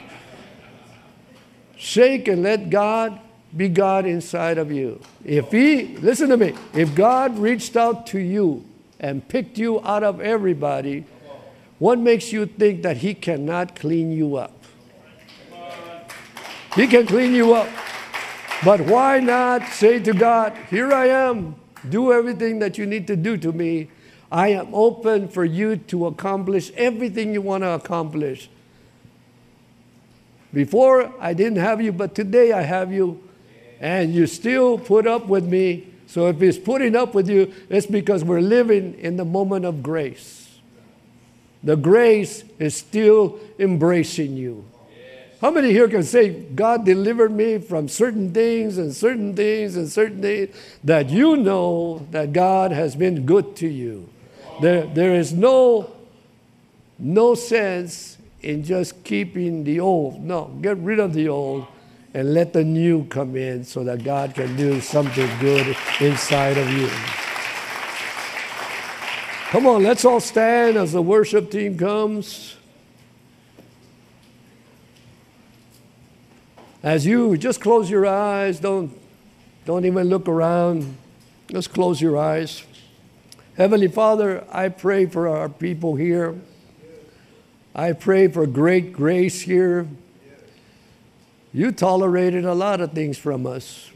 Shake 1.76 2.28
and 2.28 2.42
let 2.42 2.70
God 2.70 3.20
be 3.56 3.68
God 3.68 4.04
inside 4.04 4.58
of 4.58 4.70
you. 4.70 5.00
If 5.24 5.50
He, 5.50 5.96
listen 5.98 6.28
to 6.28 6.36
me, 6.36 6.54
if 6.74 6.94
God 6.94 7.38
reached 7.38 7.76
out 7.76 8.06
to 8.08 8.18
you 8.18 8.64
and 9.00 9.26
picked 9.26 9.56
you 9.58 9.80
out 9.84 10.02
of 10.02 10.20
everybody, 10.20 11.06
what 11.78 11.98
makes 11.98 12.32
you 12.32 12.44
think 12.46 12.82
that 12.82 12.98
He 12.98 13.14
cannot 13.14 13.74
clean 13.74 14.12
you 14.12 14.36
up? 14.36 14.52
He 16.74 16.86
can 16.86 17.06
clean 17.06 17.32
you 17.32 17.54
up. 17.54 17.68
But 18.64 18.80
why 18.82 19.20
not 19.20 19.68
say 19.68 20.00
to 20.00 20.12
God, 20.12 20.56
Here 20.68 20.92
I 20.92 21.06
am, 21.06 21.54
do 21.88 22.12
everything 22.12 22.58
that 22.58 22.76
you 22.76 22.86
need 22.86 23.06
to 23.06 23.16
do 23.16 23.36
to 23.36 23.52
me. 23.52 23.88
I 24.30 24.48
am 24.48 24.74
open 24.74 25.28
for 25.28 25.44
you 25.44 25.76
to 25.76 26.06
accomplish 26.06 26.70
everything 26.76 27.32
you 27.32 27.40
want 27.40 27.62
to 27.62 27.70
accomplish. 27.70 28.50
Before 30.52 31.12
I 31.20 31.34
didn't 31.34 31.58
have 31.58 31.80
you, 31.80 31.92
but 31.92 32.14
today 32.14 32.52
I 32.52 32.62
have 32.62 32.92
you, 32.92 33.22
and 33.80 34.12
you 34.12 34.26
still 34.26 34.78
put 34.78 35.06
up 35.06 35.26
with 35.28 35.44
me. 35.44 35.86
So 36.06 36.26
if 36.28 36.40
He's 36.40 36.58
putting 36.58 36.96
up 36.96 37.14
with 37.14 37.28
you, 37.28 37.52
it's 37.68 37.86
because 37.86 38.24
we're 38.24 38.40
living 38.40 38.98
in 38.98 39.16
the 39.16 39.24
moment 39.24 39.64
of 39.66 39.82
grace. 39.82 40.58
The 41.62 41.76
grace 41.76 42.44
is 42.58 42.74
still 42.74 43.38
embracing 43.58 44.36
you. 44.36 44.64
How 45.40 45.52
many 45.52 45.70
here 45.70 45.88
can 45.88 46.02
say, 46.02 46.30
God 46.30 46.84
delivered 46.84 47.30
me 47.30 47.58
from 47.58 47.86
certain 47.86 48.32
things 48.34 48.76
and 48.76 48.92
certain 48.92 49.36
things 49.36 49.76
and 49.76 49.88
certain 49.88 50.20
things 50.20 50.54
that 50.82 51.10
you 51.10 51.36
know 51.36 52.04
that 52.10 52.32
God 52.32 52.72
has 52.72 52.96
been 52.96 53.24
good 53.24 53.54
to 53.56 53.68
you? 53.68 54.08
There, 54.60 54.86
there 54.86 55.14
is 55.14 55.32
no, 55.32 55.92
no 56.98 57.36
sense 57.36 58.18
in 58.42 58.64
just 58.64 59.04
keeping 59.04 59.62
the 59.62 59.78
old. 59.78 60.20
No, 60.20 60.46
get 60.60 60.76
rid 60.78 60.98
of 60.98 61.14
the 61.14 61.28
old 61.28 61.66
and 62.14 62.34
let 62.34 62.52
the 62.52 62.64
new 62.64 63.04
come 63.04 63.36
in 63.36 63.62
so 63.62 63.84
that 63.84 64.02
God 64.02 64.34
can 64.34 64.56
do 64.56 64.80
something 64.80 65.30
good 65.38 65.76
inside 66.00 66.58
of 66.58 66.68
you. 66.72 66.88
Come 69.50 69.68
on, 69.68 69.84
let's 69.84 70.04
all 70.04 70.20
stand 70.20 70.76
as 70.76 70.92
the 70.92 71.02
worship 71.02 71.50
team 71.52 71.78
comes. 71.78 72.57
As 76.82 77.04
you 77.04 77.36
just 77.36 77.60
close 77.60 77.90
your 77.90 78.06
eyes, 78.06 78.60
don't, 78.60 78.96
don't 79.64 79.84
even 79.84 80.08
look 80.08 80.28
around, 80.28 80.96
just 81.48 81.72
close 81.72 82.00
your 82.00 82.16
eyes. 82.16 82.62
Heavenly 83.56 83.88
Father, 83.88 84.44
I 84.52 84.68
pray 84.68 85.06
for 85.06 85.26
our 85.26 85.48
people 85.48 85.96
here. 85.96 86.36
I 87.74 87.92
pray 87.92 88.28
for 88.28 88.46
great 88.46 88.92
grace 88.92 89.40
here. 89.40 89.88
You 91.52 91.72
tolerated 91.72 92.44
a 92.44 92.54
lot 92.54 92.80
of 92.80 92.92
things 92.92 93.18
from 93.18 93.46
us. 93.46 93.90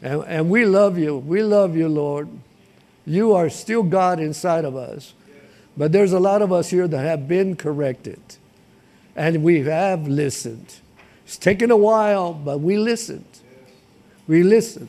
And, 0.00 0.24
and 0.26 0.50
we 0.50 0.64
love 0.64 0.96
you. 0.96 1.18
We 1.18 1.42
love 1.42 1.76
you, 1.76 1.88
Lord. 1.88 2.28
You 3.04 3.34
are 3.34 3.50
still 3.50 3.82
God 3.82 4.20
inside 4.20 4.64
of 4.64 4.76
us. 4.76 5.12
But 5.76 5.92
there's 5.92 6.12
a 6.12 6.20
lot 6.20 6.40
of 6.40 6.52
us 6.52 6.70
here 6.70 6.88
that 6.88 7.04
have 7.04 7.28
been 7.28 7.56
corrected. 7.56 8.20
And 9.14 9.42
we 9.42 9.62
have 9.64 10.08
listened. 10.08 10.76
It's 11.26 11.36
taken 11.36 11.70
a 11.70 11.76
while, 11.76 12.32
but 12.32 12.60
we 12.60 12.78
listened. 12.78 13.26
We 14.26 14.42
listened. 14.44 14.88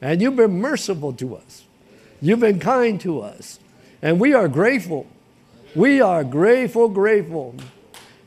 And 0.00 0.20
you've 0.20 0.36
been 0.36 0.60
merciful 0.60 1.12
to 1.12 1.36
us. 1.36 1.64
You've 2.20 2.40
been 2.40 2.58
kind 2.58 3.00
to 3.02 3.20
us. 3.20 3.60
And 4.00 4.18
we 4.18 4.32
are 4.32 4.48
grateful. 4.48 5.06
We 5.74 6.00
are 6.00 6.24
grateful, 6.24 6.88
grateful. 6.88 7.54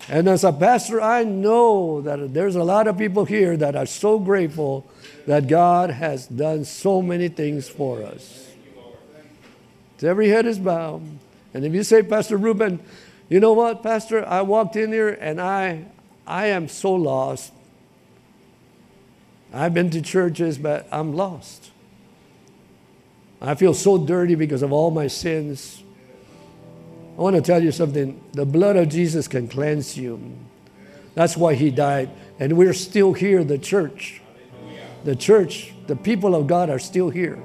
And 0.08 0.28
as 0.28 0.44
a 0.44 0.54
pastor, 0.54 1.02
I 1.02 1.24
know 1.24 2.02
that 2.02 2.34
there's 2.34 2.56
a 2.56 2.64
lot 2.64 2.88
of 2.88 2.98
people 2.98 3.26
here 3.26 3.58
that 3.58 3.76
are 3.76 3.86
so 3.86 4.20
grateful 4.20 4.88
that 5.26 5.48
God 5.48 5.90
has 5.90 6.28
done 6.28 6.64
so 6.64 7.02
many 7.02 7.28
things 7.28 7.68
for 7.68 8.04
us. 8.04 8.48
Every 10.02 10.30
head 10.30 10.46
is 10.46 10.60
bowed. 10.60 11.02
And 11.54 11.66
if 11.66 11.74
you 11.74 11.84
say, 11.84 12.04
Pastor 12.04 12.38
Ruben, 12.38 12.80
you 13.30 13.40
know 13.40 13.54
what, 13.54 13.82
Pastor, 13.82 14.26
I 14.26 14.42
walked 14.42 14.76
in 14.76 14.92
here 14.92 15.10
and 15.10 15.42
I, 15.42 15.86
I 16.28 16.48
am 16.48 16.68
so 16.68 16.94
lost. 16.94 17.54
I've 19.54 19.74
been 19.74 19.90
to 19.92 20.02
churches, 20.02 20.58
but 20.58 20.88
I'm 20.92 21.14
lost. 21.16 21.72
I 23.42 23.56
feel 23.56 23.74
so 23.74 23.98
dirty 23.98 24.36
because 24.36 24.62
of 24.62 24.74
all 24.74 24.92
my 24.92 25.08
sins. 25.08 25.84
I 27.18 27.22
want 27.22 27.36
to 27.36 27.42
tell 27.42 27.64
you 27.64 27.72
something. 27.72 28.22
The 28.34 28.46
blood 28.46 28.76
of 28.76 28.90
Jesus 28.90 29.28
can 29.28 29.48
cleanse 29.48 29.98
you. 29.98 30.20
That's 31.16 31.38
why 31.38 31.56
he 31.56 31.72
died. 31.72 32.10
And 32.40 32.58
we're 32.58 32.74
still 32.74 33.14
here, 33.14 33.44
the 33.44 33.58
church. 33.58 34.22
The 35.04 35.16
church, 35.16 35.74
the 35.88 35.96
people 35.96 36.36
of 36.36 36.48
God 36.48 36.70
are 36.70 36.80
still 36.80 37.10
here. 37.10 37.42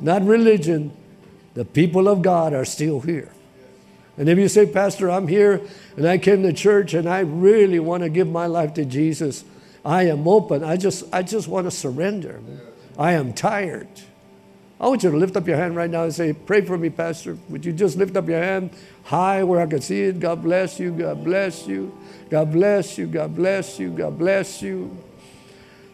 Not 0.00 0.22
religion, 0.22 0.96
the 1.54 1.64
people 1.64 2.08
of 2.08 2.22
God 2.22 2.54
are 2.54 2.64
still 2.64 3.00
here. 3.00 3.32
And 4.16 4.28
if 4.28 4.38
you 4.38 4.48
say, 4.48 4.66
Pastor, 4.66 5.10
I'm 5.10 5.26
here 5.26 5.60
and 5.96 6.06
I 6.06 6.18
came 6.18 6.42
to 6.42 6.52
church 6.52 6.94
and 6.94 7.08
I 7.08 7.20
really 7.20 7.78
want 7.78 8.02
to 8.02 8.08
give 8.08 8.28
my 8.28 8.46
life 8.46 8.74
to 8.74 8.84
Jesus, 8.84 9.44
I 9.84 10.04
am 10.04 10.26
open. 10.26 10.64
I 10.64 10.76
just, 10.76 11.04
I 11.12 11.22
just 11.22 11.48
want 11.48 11.66
to 11.66 11.70
surrender. 11.70 12.40
I 12.98 13.12
am 13.12 13.32
tired. 13.32 13.88
I 14.80 14.88
want 14.88 15.02
you 15.02 15.10
to 15.10 15.16
lift 15.16 15.36
up 15.36 15.46
your 15.46 15.56
hand 15.56 15.76
right 15.76 15.90
now 15.90 16.04
and 16.04 16.14
say, 16.14 16.32
Pray 16.32 16.62
for 16.62 16.76
me, 16.76 16.90
Pastor. 16.90 17.38
Would 17.48 17.64
you 17.64 17.72
just 17.72 17.96
lift 17.96 18.16
up 18.16 18.26
your 18.26 18.42
hand 18.42 18.70
high 19.04 19.44
where 19.44 19.60
I 19.60 19.66
can 19.66 19.80
see 19.80 20.02
it? 20.02 20.18
God 20.18 20.42
bless 20.42 20.80
you. 20.80 20.92
God 20.92 21.22
bless 21.22 21.66
you. 21.66 21.96
God 22.30 22.52
bless 22.52 22.98
you. 22.98 23.06
God 23.06 23.36
bless 23.36 23.78
you. 23.78 23.90
God 23.90 24.18
bless 24.18 24.62
you. 24.62 24.96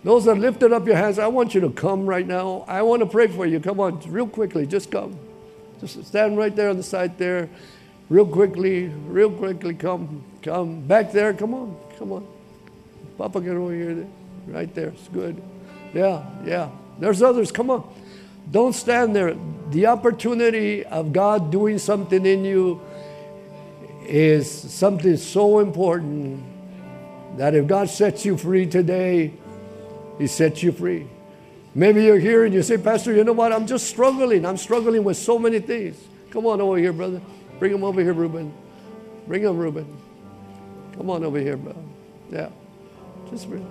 Those 0.05 0.25
that 0.27 0.37
lifted 0.37 0.73
up 0.73 0.87
your 0.87 0.97
hands, 0.97 1.19
I 1.19 1.27
want 1.27 1.55
you 1.55 1.61
to 1.63 1.71
come 1.71 2.07
right 2.07 2.27
now. 2.27 2.65
I 2.69 2.83
want 2.83 3.01
to 3.01 3.07
pray 3.07 3.27
for 3.27 3.45
you. 3.45 3.61
Come 3.61 3.81
on, 3.81 4.01
real 4.07 4.29
quickly. 4.29 4.65
Just 4.67 4.91
come. 4.91 5.19
Just 5.81 6.05
stand 6.07 6.39
right 6.39 6.55
there 6.55 6.71
on 6.71 6.77
the 6.77 6.83
side 6.83 7.19
there 7.19 7.51
real 8.09 8.27
quickly, 8.27 8.89
real 9.07 9.31
quickly, 9.31 9.75
come, 9.75 10.25
come 10.43 10.81
back 10.83 11.13
there. 11.13 11.33
Come 11.35 11.55
on, 11.55 11.77
come 11.99 12.13
on. 12.13 12.27
Papa, 13.17 13.41
get 13.41 13.57
over 13.57 13.75
here. 13.75 14.07
Right 14.47 14.73
there. 14.75 14.89
It's 14.89 15.09
good. 15.09 15.43
Yeah, 15.93 16.25
yeah. 16.45 16.71
There's 16.99 17.23
others. 17.23 17.53
Come 17.53 17.71
on. 17.71 17.95
Don't 18.51 18.73
stand 18.73 19.15
there. 19.15 19.37
The 19.71 19.87
opportunity 19.87 20.85
of 20.85 21.13
God 21.13 21.51
doing 21.53 21.79
something 21.79 22.25
in 22.25 22.45
you 22.45 22.81
is 24.07 24.51
something 24.51 25.17
so 25.19 25.59
important 25.59 26.43
that 27.37 27.55
if 27.55 27.67
God 27.67 27.91
sets 27.91 28.25
you 28.25 28.39
free 28.39 28.67
today, 28.67 29.33
He 30.19 30.27
sets 30.27 30.63
you 30.63 30.73
free. 30.73 31.07
Maybe 31.75 32.05
you're 32.05 32.19
here 32.19 32.45
and 32.45 32.55
you 32.55 32.63
say, 32.63 32.79
Pastor, 32.79 33.13
you 33.13 33.23
know 33.23 33.35
what? 33.35 33.53
I'm 33.53 33.67
just 33.67 33.87
struggling. 33.87 34.47
I'm 34.47 34.57
struggling 34.57 35.05
with 35.05 35.19
so 35.19 35.39
many 35.39 35.61
things. 35.61 35.97
Come 36.31 36.47
on 36.47 36.61
over 36.61 36.79
here, 36.79 36.93
brother. 36.93 37.21
Bring 37.59 37.73
him 37.73 37.85
over 37.85 38.01
here, 38.03 38.13
Reuben. 38.13 38.53
Bring 39.27 39.43
him, 39.43 39.59
Reuben. 39.59 39.87
Come 40.97 41.11
on 41.11 41.25
over 41.25 41.39
here, 41.39 41.57
bro. 41.57 41.75
Yeah. 42.31 42.49
Just 43.31 43.49
bring, 43.49 43.67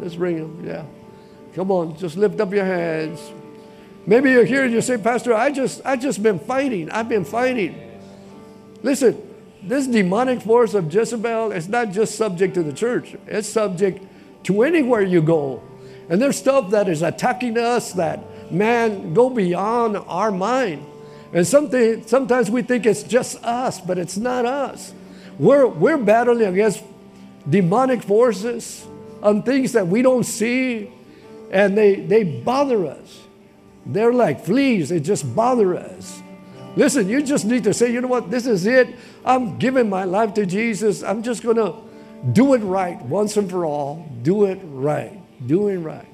just 0.00 0.16
bring 0.16 0.38
him. 0.38 0.64
Yeah. 0.64 0.84
Come 1.54 1.70
on, 1.70 1.96
just 1.96 2.16
lift 2.16 2.40
up 2.40 2.52
your 2.52 2.64
hands. 2.64 3.20
Maybe 4.06 4.30
you're 4.30 4.44
here 4.44 4.64
and 4.64 4.72
you 4.72 4.80
say, 4.80 4.98
Pastor, 4.98 5.34
I 5.34 5.50
just 5.50 5.80
I 5.84 5.96
just 5.96 6.22
been 6.22 6.38
fighting. 6.38 6.90
I've 6.90 7.08
been 7.08 7.24
fighting. 7.24 7.80
Listen, 8.82 9.20
this 9.62 9.86
demonic 9.86 10.42
force 10.42 10.74
of 10.74 10.92
Jezebel 10.92 11.52
is 11.52 11.68
not 11.68 11.90
just 11.90 12.16
subject 12.16 12.54
to 12.54 12.62
the 12.62 12.72
church, 12.72 13.16
it's 13.26 13.48
subject 13.48 14.02
to 14.44 14.62
anywhere 14.62 15.02
you 15.02 15.22
go. 15.22 15.62
And 16.08 16.20
there's 16.20 16.36
stuff 16.36 16.70
that 16.70 16.88
is 16.88 17.00
attacking 17.00 17.56
us 17.56 17.92
that, 17.94 18.52
man, 18.52 19.14
go 19.14 19.30
beyond 19.30 19.96
our 19.96 20.30
mind. 20.30 20.84
And 21.34 21.44
something, 21.44 22.06
sometimes 22.06 22.48
we 22.48 22.62
think 22.62 22.86
it's 22.86 23.02
just 23.02 23.42
us, 23.44 23.80
but 23.80 23.98
it's 23.98 24.16
not 24.16 24.46
us. 24.46 24.94
We're, 25.36 25.66
we're 25.66 25.98
battling 25.98 26.46
against 26.46 26.82
demonic 27.50 28.04
forces 28.04 28.86
on 29.20 29.42
things 29.42 29.72
that 29.72 29.88
we 29.88 30.00
don't 30.00 30.22
see, 30.22 30.92
and 31.50 31.76
they, 31.76 31.96
they 31.96 32.22
bother 32.22 32.86
us. 32.86 33.22
They're 33.84 34.12
like 34.12 34.44
fleas, 34.44 34.90
they 34.90 35.00
just 35.00 35.34
bother 35.34 35.76
us. 35.76 36.22
Listen, 36.76 37.08
you 37.08 37.20
just 37.20 37.44
need 37.44 37.64
to 37.64 37.74
say, 37.74 37.92
you 37.92 38.00
know 38.00 38.08
what, 38.08 38.30
this 38.30 38.46
is 38.46 38.64
it. 38.66 38.94
I'm 39.24 39.58
giving 39.58 39.88
my 39.88 40.04
life 40.04 40.34
to 40.34 40.46
Jesus. 40.46 41.02
I'm 41.02 41.22
just 41.22 41.42
going 41.42 41.56
to 41.56 41.74
do 42.32 42.54
it 42.54 42.58
right 42.58 43.00
once 43.02 43.36
and 43.36 43.50
for 43.50 43.64
all. 43.64 44.08
Do 44.22 44.44
it 44.44 44.60
right. 44.62 45.20
Doing 45.46 45.82
right. 45.82 46.06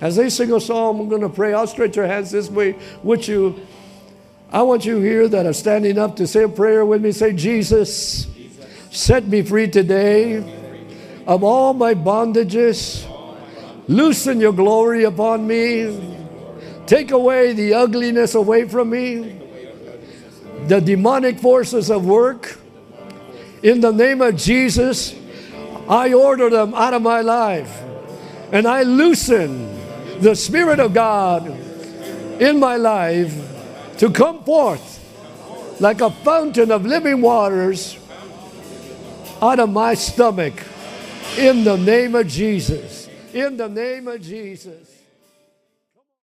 As 0.00 0.16
they 0.16 0.30
sing 0.30 0.52
a 0.52 0.60
song, 0.60 1.00
I'm 1.00 1.08
going 1.08 1.22
to 1.22 1.28
pray. 1.28 1.54
I'll 1.54 1.66
stretch 1.66 1.96
your 1.96 2.06
hands 2.06 2.30
this 2.30 2.48
way 2.48 2.76
with 3.02 3.28
you. 3.28 3.66
I 4.50 4.62
want 4.62 4.84
you 4.84 4.98
here 5.00 5.28
that 5.28 5.44
are 5.44 5.52
standing 5.52 5.98
up 5.98 6.16
to 6.16 6.26
say 6.26 6.44
a 6.44 6.48
prayer 6.48 6.84
with 6.84 7.02
me. 7.02 7.12
Say, 7.12 7.32
Jesus, 7.32 8.26
set 8.90 9.26
me 9.26 9.42
free 9.42 9.68
today 9.68 10.36
of 11.26 11.42
all 11.42 11.74
my 11.74 11.94
bondages. 11.94 13.04
Loosen 13.88 14.40
your 14.40 14.52
glory 14.52 15.04
upon 15.04 15.46
me. 15.46 16.14
Take 16.86 17.10
away 17.10 17.52
the 17.52 17.74
ugliness 17.74 18.36
away 18.36 18.68
from 18.68 18.90
me, 18.90 19.40
the 20.68 20.80
demonic 20.80 21.40
forces 21.40 21.90
of 21.90 22.06
work. 22.06 22.58
In 23.62 23.80
the 23.80 23.90
name 23.90 24.22
of 24.22 24.36
Jesus, 24.36 25.14
I 25.88 26.12
order 26.12 26.50
them 26.50 26.74
out 26.74 26.94
of 26.94 27.02
my 27.02 27.20
life 27.20 27.82
and 28.52 28.66
I 28.66 28.82
loosen 28.82 30.20
the 30.20 30.34
Spirit 30.34 30.78
of 30.78 30.94
God 30.94 31.46
in 32.40 32.60
my 32.60 32.76
life 32.76 33.55
to 33.98 34.10
come 34.10 34.44
forth 34.44 35.80
like 35.80 36.00
a 36.00 36.10
fountain 36.10 36.70
of 36.70 36.84
living 36.86 37.20
waters 37.20 37.98
out 39.42 39.58
of 39.58 39.70
my 39.70 39.94
stomach 39.94 40.54
in 41.36 41.64
the 41.64 41.76
name 41.76 42.14
of 42.14 42.26
Jesus. 42.26 43.08
In 43.32 43.56
the 43.56 43.68
name 43.68 44.08
of 44.08 44.22
Jesus. 44.22 44.95